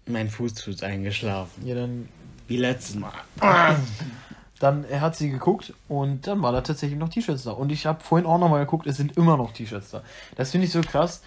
[0.08, 1.66] Mein Fuß tut eingeschlafen.
[1.66, 2.08] Ja, dann
[2.48, 3.12] Wie letztes Mal.
[4.60, 7.52] Dann er hat sie geguckt und dann war da tatsächlich noch T-Shirts da.
[7.52, 10.02] Und ich habe vorhin auch nochmal geguckt, es sind immer noch T-Shirts da.
[10.36, 11.22] Das finde ich so krass.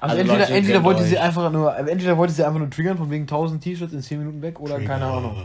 [0.00, 1.22] Also, Also entweder, Leute, entweder wollte sie euch.
[1.22, 4.42] einfach nur, entweder wollte sie einfach nur triggern von wegen 1000 T-Shirts in 10 Minuten
[4.42, 5.36] weg oder keine Ahnung.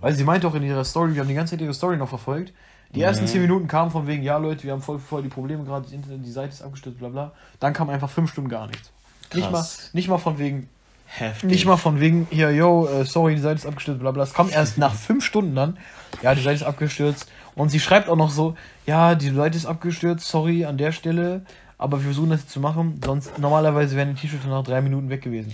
[0.00, 2.08] Weil sie meinte auch in ihrer Story, wir haben die ganze Zeit ihre Story noch
[2.08, 2.52] verfolgt.
[2.94, 3.28] Die ersten Mhm.
[3.28, 5.92] 10 Minuten kamen von wegen, ja Leute, wir haben voll, voll die Probleme gerade, das
[5.92, 7.32] Internet, die Seite ist abgestürzt, bla bla.
[7.60, 8.90] Dann kam einfach 5 Stunden gar nichts.
[9.34, 9.64] Nicht mal,
[9.94, 10.68] nicht mal von wegen,
[11.06, 11.50] Heftig.
[11.50, 14.24] Nicht mal von wegen, hier, yo, äh, sorry, die Seite ist abgestürzt, bla bla.
[14.24, 15.76] Es kommt erst nach fünf Stunden dann.
[16.22, 17.30] Ja, die Seite ist abgestürzt.
[17.54, 18.56] Und sie schreibt auch noch so,
[18.86, 21.42] ja, die Seite ist abgestürzt, sorry an der Stelle.
[21.76, 25.10] Aber wir versuchen das jetzt zu machen, sonst normalerweise wären die T-Shirts nach drei Minuten
[25.10, 25.52] weg gewesen.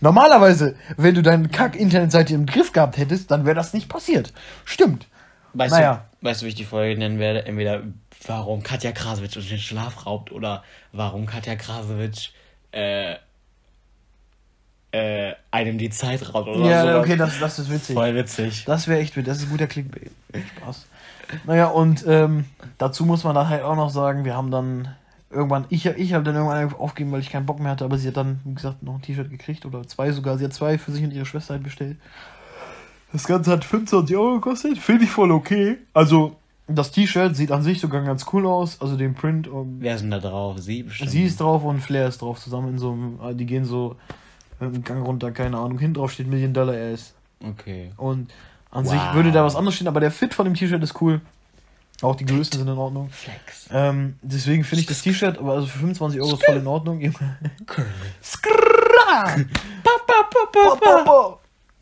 [0.00, 4.32] Normalerweise, wenn du deine Kack-Internetseite im Griff gehabt hättest, dann wäre das nicht passiert.
[4.64, 5.06] Stimmt.
[5.54, 6.04] Weißt, Naja.
[6.20, 7.46] du, weißt du, wie ich die Folge nennen werde?
[7.46, 7.82] Entweder
[8.26, 12.30] warum Katja Krasowitsch uns den Schlaf raubt oder warum Katja Krasowitsch
[12.72, 13.16] äh,
[14.92, 17.00] äh, einem die Zeit raubt oder Ja, so.
[17.00, 17.94] okay, das, das ist witzig.
[17.96, 18.64] Voll witzig.
[18.66, 19.26] Das wäre echt witzig.
[19.28, 20.10] Das ist ein guter Clickbait.
[20.58, 20.86] Spaß.
[21.46, 22.44] Naja, und ähm,
[22.78, 24.88] dazu muss man dann halt auch noch sagen, wir haben dann
[25.30, 28.06] irgendwann, ich, ich habe dann irgendwann aufgegeben, weil ich keinen Bock mehr hatte, aber sie
[28.08, 30.36] hat dann, wie gesagt, noch ein T-Shirt gekriegt oder zwei sogar.
[30.36, 31.96] Sie hat zwei für sich und ihre Schwester halt bestellt.
[33.12, 34.76] Das Ganze hat 25 Euro gekostet.
[34.78, 35.78] Finde ich voll okay.
[35.94, 36.36] Also,
[36.68, 38.80] das T-Shirt sieht an sich sogar ganz cool aus.
[38.80, 39.48] Also den Print.
[39.48, 40.58] Und Wer ist denn da drauf?
[40.58, 41.10] Sie bestimmt.
[41.10, 42.40] sie ist drauf und Flair ist drauf.
[42.40, 43.96] Zusammen in so einem, die gehen so
[44.68, 45.78] einen Gang runter, keine Ahnung.
[45.78, 47.14] Hinten drauf steht Million Dollar Ass.
[47.42, 47.90] Okay.
[47.96, 48.30] Und
[48.70, 48.92] an Wow.
[48.92, 51.20] sich würde da was anderes stehen, aber der Fit von dem T-Shirt ist cool.
[52.00, 53.10] Auch die Größen sind in Ordnung.
[53.10, 53.68] Flex.
[53.70, 57.00] Ähm, deswegen finde ich das T-Shirt, aber also für 25 Euro ist voll in Ordnung.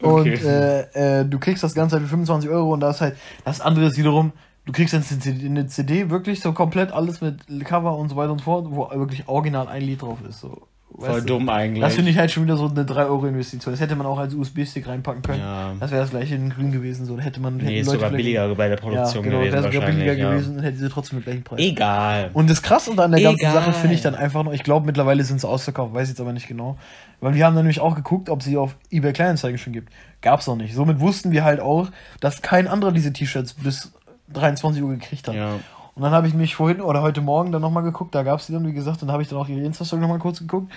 [0.03, 3.16] Und äh, äh, du kriegst das Ganze halt für 25 Euro und da ist halt
[3.45, 4.33] das andere ist wiederum,
[4.64, 5.05] du kriegst dann
[5.45, 8.91] eine CD wirklich so komplett alles mit Cover und so weiter und so fort, wo
[8.99, 10.41] wirklich original ein Lied drauf ist.
[10.41, 10.62] So.
[10.99, 11.26] Voll Weißt du?
[11.26, 11.82] dumm eigentlich.
[11.82, 13.72] Das finde ich halt schon wieder so eine 3-Euro-Investition.
[13.72, 15.41] Das hätte man auch als USB-Stick reinpacken können.
[15.41, 15.72] Ja.
[15.78, 17.07] Das wäre das gleiche in grün gewesen.
[17.07, 17.16] So.
[17.16, 17.57] Da hätte man.
[17.57, 20.30] Nee, ist Leute sogar billiger bei der Ja, Produktion genau, gewesen wäre sogar billiger ja.
[20.30, 21.61] gewesen und hätte sie trotzdem den gleichen Preis.
[21.61, 22.30] Egal.
[22.34, 23.53] Und das Krasse an der ganzen Egal.
[23.55, 26.32] Sache finde ich dann einfach noch, ich glaube mittlerweile sind sie ausverkauft, weiß jetzt aber
[26.32, 26.76] nicht genau.
[27.20, 29.93] Weil wir haben dann nämlich auch geguckt, ob sie auf eBay Kleinanzeigen schon gibt.
[30.22, 30.74] Gab's noch nicht.
[30.74, 31.88] Somit wussten wir halt auch,
[32.20, 33.93] dass kein anderer diese T-Shirts bis
[34.32, 35.34] 23 Uhr gekriegt hat.
[35.34, 35.61] Ja.
[35.95, 38.53] Und dann habe ich mich vorhin oder heute Morgen dann nochmal geguckt, da gab's die
[38.53, 40.72] dann, wie gesagt, dann habe ich dann auch ihre Insta-Story nochmal kurz geguckt.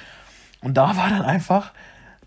[0.62, 1.72] Und da war dann einfach,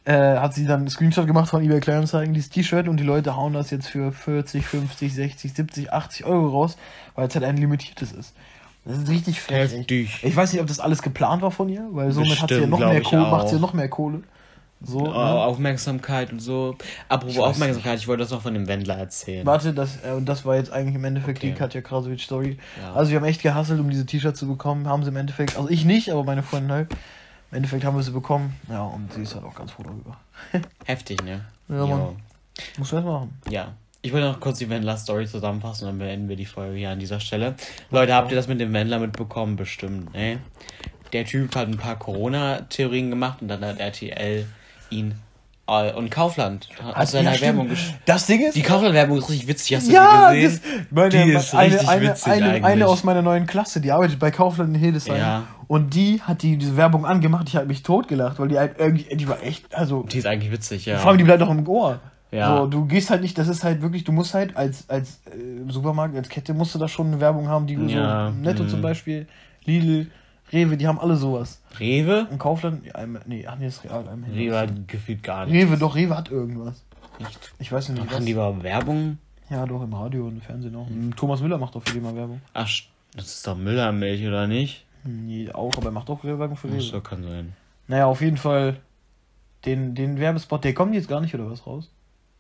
[0.05, 3.37] äh, hat sie dann einen Screenshot gemacht von eBay Kleinanzeigen, dieses T-Shirt und die Leute
[3.37, 6.77] hauen das jetzt für 40, 50, 60, 70, 80 Euro raus,
[7.15, 8.35] weil es halt ein limitiertes ist.
[8.85, 9.73] Das ist richtig frech.
[9.73, 10.23] Heftig.
[10.23, 12.61] Ich weiß nicht, ob das alles geplant war von ihr, weil somit hat sie ja
[12.61, 14.23] Bestimmt, noch mehr Kohle, macht sie ja noch mehr Kohle.
[14.83, 15.15] So, Oh, ne?
[15.15, 16.77] Aufmerksamkeit und so.
[17.09, 19.47] Apropos Aufmerksamkeit, ich wollte das noch von dem Wendler erzählen.
[19.47, 21.59] Warte, das, äh, und das war jetzt eigentlich im Endeffekt die Okay.
[21.59, 22.59] Katja Krasowitsch Story.
[22.81, 22.93] Ja.
[22.93, 24.87] Also wir haben echt gehasselt, um diese T-Shirts zu bekommen.
[24.87, 26.93] Haben sie im Endeffekt, also ich nicht, aber meine Freundin halt.
[27.51, 28.55] Im Endeffekt haben wir sie bekommen.
[28.69, 30.17] Ja, und sie ist halt auch ganz froh darüber.
[30.85, 31.45] Heftig, ne?
[31.69, 31.87] Ja.
[31.87, 32.17] Mann.
[32.79, 33.41] Muss man machen.
[33.49, 33.73] Ja.
[34.03, 36.99] Ich wollte noch kurz die Wendler-Story zusammenfassen und dann beenden wir die Folge hier an
[37.01, 37.55] dieser Stelle.
[37.91, 39.57] Leute, habt ihr das mit dem Wendler mitbekommen?
[39.57, 40.39] Bestimmt, ne?
[41.13, 44.47] Der Typ hat ein paar Corona-Theorien gemacht und dann hat RTL
[44.91, 45.15] ihn
[45.69, 47.41] äh, und Kaufland aus seiner Ja.
[47.41, 48.55] Werbung gesch Das Ding ist.
[48.55, 50.87] Die Kaufland-Werbung ist richtig witzig, hast du ja, die das, gesehen?
[50.91, 52.65] meine, Die ist eine, richtig eine, witzig eine, eigentlich.
[52.65, 55.19] eine aus meiner neuen Klasse, die arbeitet bei Kaufland in Hildesheim.
[55.19, 55.43] Ja.
[55.69, 57.49] Und die hat die, diese Werbung angemacht.
[57.49, 60.53] Ich habe mich totgelacht, weil die halt irgendwie, die war echt, also Die ist eigentlich
[60.53, 60.99] witzig, ja.
[60.99, 61.99] Vor allem, die bleibt auch im Ohr.
[62.31, 62.59] Ja.
[62.59, 65.71] So, du gehst halt nicht, das ist halt wirklich, du musst halt als, als äh,
[65.71, 68.69] Supermarkt, als Kette musst du da schon eine Werbung haben, die Ja, so Netto mhm.
[68.69, 69.27] zum Beispiel,
[69.65, 70.09] Lidl,
[70.53, 71.61] Rewe, die haben alle sowas.
[71.79, 72.27] Rewe?
[72.31, 74.07] Und Kaufland, ja, einmal- nee, ach nee, das ist Real.
[74.09, 74.31] einmal.
[74.31, 75.55] Rewe hat gefühlt gar nicht.
[75.55, 76.85] Rewe, doch, Rewe hat irgendwas.
[77.19, 77.53] Nicht.
[77.59, 78.25] Ich weiß nicht, Machen was.
[78.25, 79.19] die überhaupt Werbung?
[79.51, 80.87] Ja, doch, im Radio und im Fernsehen auch.
[81.17, 82.41] Thomas Müller macht doch für die mal Werbung.
[82.53, 82.69] Ach,
[83.15, 84.85] das ist doch Müllermilch, oder nicht?
[85.05, 86.81] Nee, auch, aber er macht auch Werbung für Rewe.
[86.81, 87.53] so, kann sein.
[87.89, 88.77] Naja, auf jeden Fall,
[89.65, 91.91] den, den Werbespot, der kommt jetzt gar nicht, oder was, raus?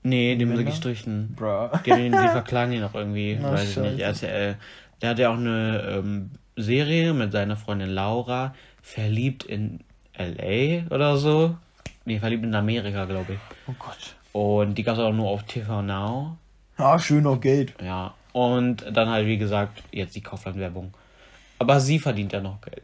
[0.02, 0.56] Nee, dem Wendler?
[0.56, 1.34] sind gestrichen.
[1.36, 1.68] Bruh.
[1.84, 4.00] Die, die verklagen ihn auch irgendwie, Na, weiß ich nicht.
[4.00, 4.56] RTL.
[5.02, 9.80] Der hat ja auch eine ähm, Serie mit seiner Freundin Laura, verliebt in
[10.18, 11.56] LA oder so.
[12.04, 13.38] Nee, verliebt in Amerika, glaube ich.
[13.68, 14.16] Oh Gott.
[14.32, 16.36] Und die gab es auch nur auf TV Now.
[16.76, 17.74] Ah, schön auf Geld.
[17.82, 18.14] Ja.
[18.32, 20.92] Und dann halt, wie gesagt, jetzt die Kaufland-Werbung.
[21.58, 22.82] Aber sie verdient ja noch Geld.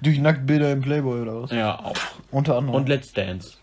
[0.00, 1.50] Durch Nacktbilder im Playboy oder was?
[1.50, 1.96] ja, auch.
[2.30, 2.76] Unter anderem.
[2.76, 3.57] Und Let's Dance.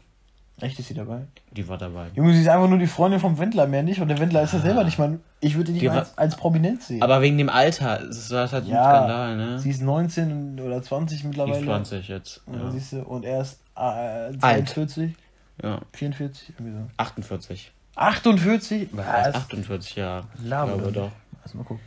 [0.61, 1.23] Echt ist sie dabei?
[1.51, 2.07] Die war dabei.
[2.15, 3.99] Junge, sie ist einfach nur die Freundin vom Wendler, mehr nicht.
[3.99, 5.19] Und der Wendler ist ja selber nicht mal.
[5.41, 7.01] Ich würde die nicht Die als, als Prominenz sehen.
[7.03, 9.59] Aber wegen dem Alter, das war halt so ein Ja, Skandal, ne?
[9.59, 11.57] sie ist 19 oder 20 Die mittlerweile.
[11.59, 12.41] ist 20 jetzt.
[12.47, 12.57] Ja.
[12.59, 12.71] Ja.
[12.71, 15.13] Siehst du, und er ist äh, 42,
[15.61, 15.81] ja.
[15.93, 16.87] 44, irgendwie so.
[16.97, 17.71] 48.
[17.95, 18.87] 48?
[18.93, 20.27] Was heißt 48 Jahre?
[20.41, 21.11] Ich Laber glaube doch.
[21.43, 21.83] Lass mal gucken.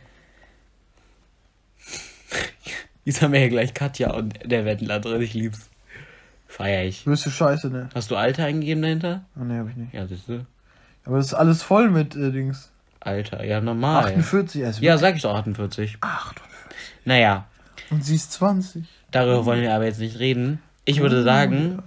[3.05, 5.21] Jetzt haben wir ja gleich Katja und der Wendler drin.
[5.21, 5.68] Ich lieb's.
[6.49, 7.03] Feier ich.
[7.05, 7.89] Größte Scheiße, ne?
[7.93, 9.21] Hast du Alter eingegeben dahinter?
[9.39, 9.93] Oh, ne, hab ich nicht.
[9.93, 10.45] Ja, siehst du.
[11.05, 12.71] Aber das ist alles voll mit äh, Dings.
[12.99, 14.05] Alter, ja, normal.
[14.05, 14.81] 48 erst.
[14.81, 15.99] Ja, sag ich doch 48.
[16.01, 16.47] 48.
[17.05, 17.45] Naja,
[17.91, 18.83] Und sie ist 20.
[19.11, 20.61] darüber wollen wir aber jetzt nicht reden.
[20.85, 21.81] Ich würde sagen,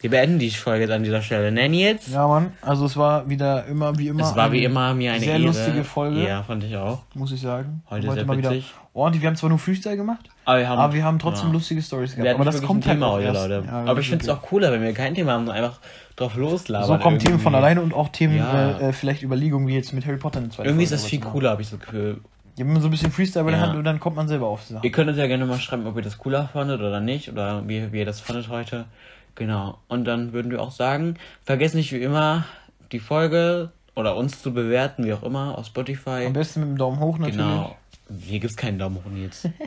[0.00, 1.52] Wir beenden die Folge jetzt an dieser Stelle.
[1.52, 2.08] Nanny jetzt?
[2.08, 2.52] Ja, Mann.
[2.62, 4.22] Also es war wieder immer wie immer.
[4.22, 5.42] es war wie immer mir eine sehr Ehre.
[5.42, 6.26] lustige Folge.
[6.26, 7.02] Ja, fand ich auch.
[7.14, 7.82] Muss ich sagen.
[7.90, 8.72] Heute sehr witzig.
[8.94, 9.20] ordentlich.
[9.22, 11.52] Wir haben zwar nur Freestyle gemacht, Aber wir haben, aber wir haben trotzdem ja.
[11.52, 12.38] lustige Stories Wir gehabt.
[12.38, 13.48] hatten Aber das kommt halt Thema auch heute, erst.
[13.48, 13.66] Leute.
[13.66, 15.78] Ja, aber ich finde es auch cooler, wenn wir kein Thema haben, einfach
[16.16, 16.88] drauf loslabern.
[16.88, 18.78] So kommen Themen von alleine und auch Themen, Ja.
[18.78, 21.02] äh, äh, vielleicht Überlegungen wie jetzt mit Harry Potter in der zweiten Irgendwie ist Folge
[21.02, 22.20] das viel cooler, habe ich so Gefühl.
[22.56, 23.60] Ja, wenn man so ein bisschen Freestyle bei der.
[23.60, 24.84] Hand und dann kommt man selber auf die Sache.
[24.86, 27.30] Ihr könnt uns ja gerne mal schreiben, ob ihr das cooler fandet oder nicht.
[27.30, 28.86] Oder wie, wie ihr das fandet heute.
[29.34, 29.78] Genau.
[29.88, 32.44] Und dann würden wir auch sagen, vergesst nicht wie immer,
[32.92, 36.24] die Folge oder uns zu bewerten, wie auch immer, auf Spotify.
[36.26, 37.36] Am besten mit dem Daumen hoch natürlich.
[37.36, 37.76] Genau.
[38.20, 39.48] Hier gibt's keinen Daumen hoch, Nils.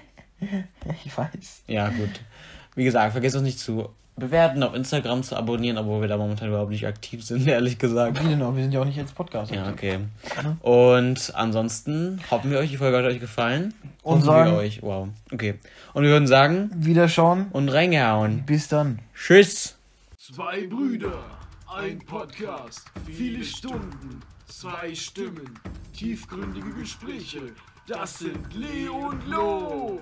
[1.06, 1.64] Ich weiß.
[1.68, 2.20] Ja, gut.
[2.76, 6.48] Wie gesagt, vergesst uns nicht zu bewerten, auf Instagram zu abonnieren, obwohl wir da momentan
[6.50, 8.24] überhaupt nicht aktiv sind, ehrlich gesagt.
[8.24, 8.56] Wie denn auch?
[8.56, 9.52] Wir sind ja auch nicht als Podcast.
[9.54, 10.00] Ja, okay.
[10.00, 10.58] Mhm.
[10.62, 13.74] Und ansonsten hoffen wir euch, die Folge hat euch gefallen.
[14.04, 14.82] Und Hoffen sagen- wir euch.
[14.82, 15.10] Wow.
[15.32, 15.56] Okay.
[15.94, 17.48] Und wir würden sagen, Wiederschauen.
[17.52, 18.44] und reingehauen.
[18.46, 19.00] Bis dann.
[19.16, 19.78] Tschüss.
[20.18, 21.24] Zwei Brüder,
[21.76, 25.60] ein Podcast, viele Stunden, zwei Stimmen,
[25.94, 27.42] tiefgründige Gespräche.
[27.88, 30.02] Das sind Leo und Lo.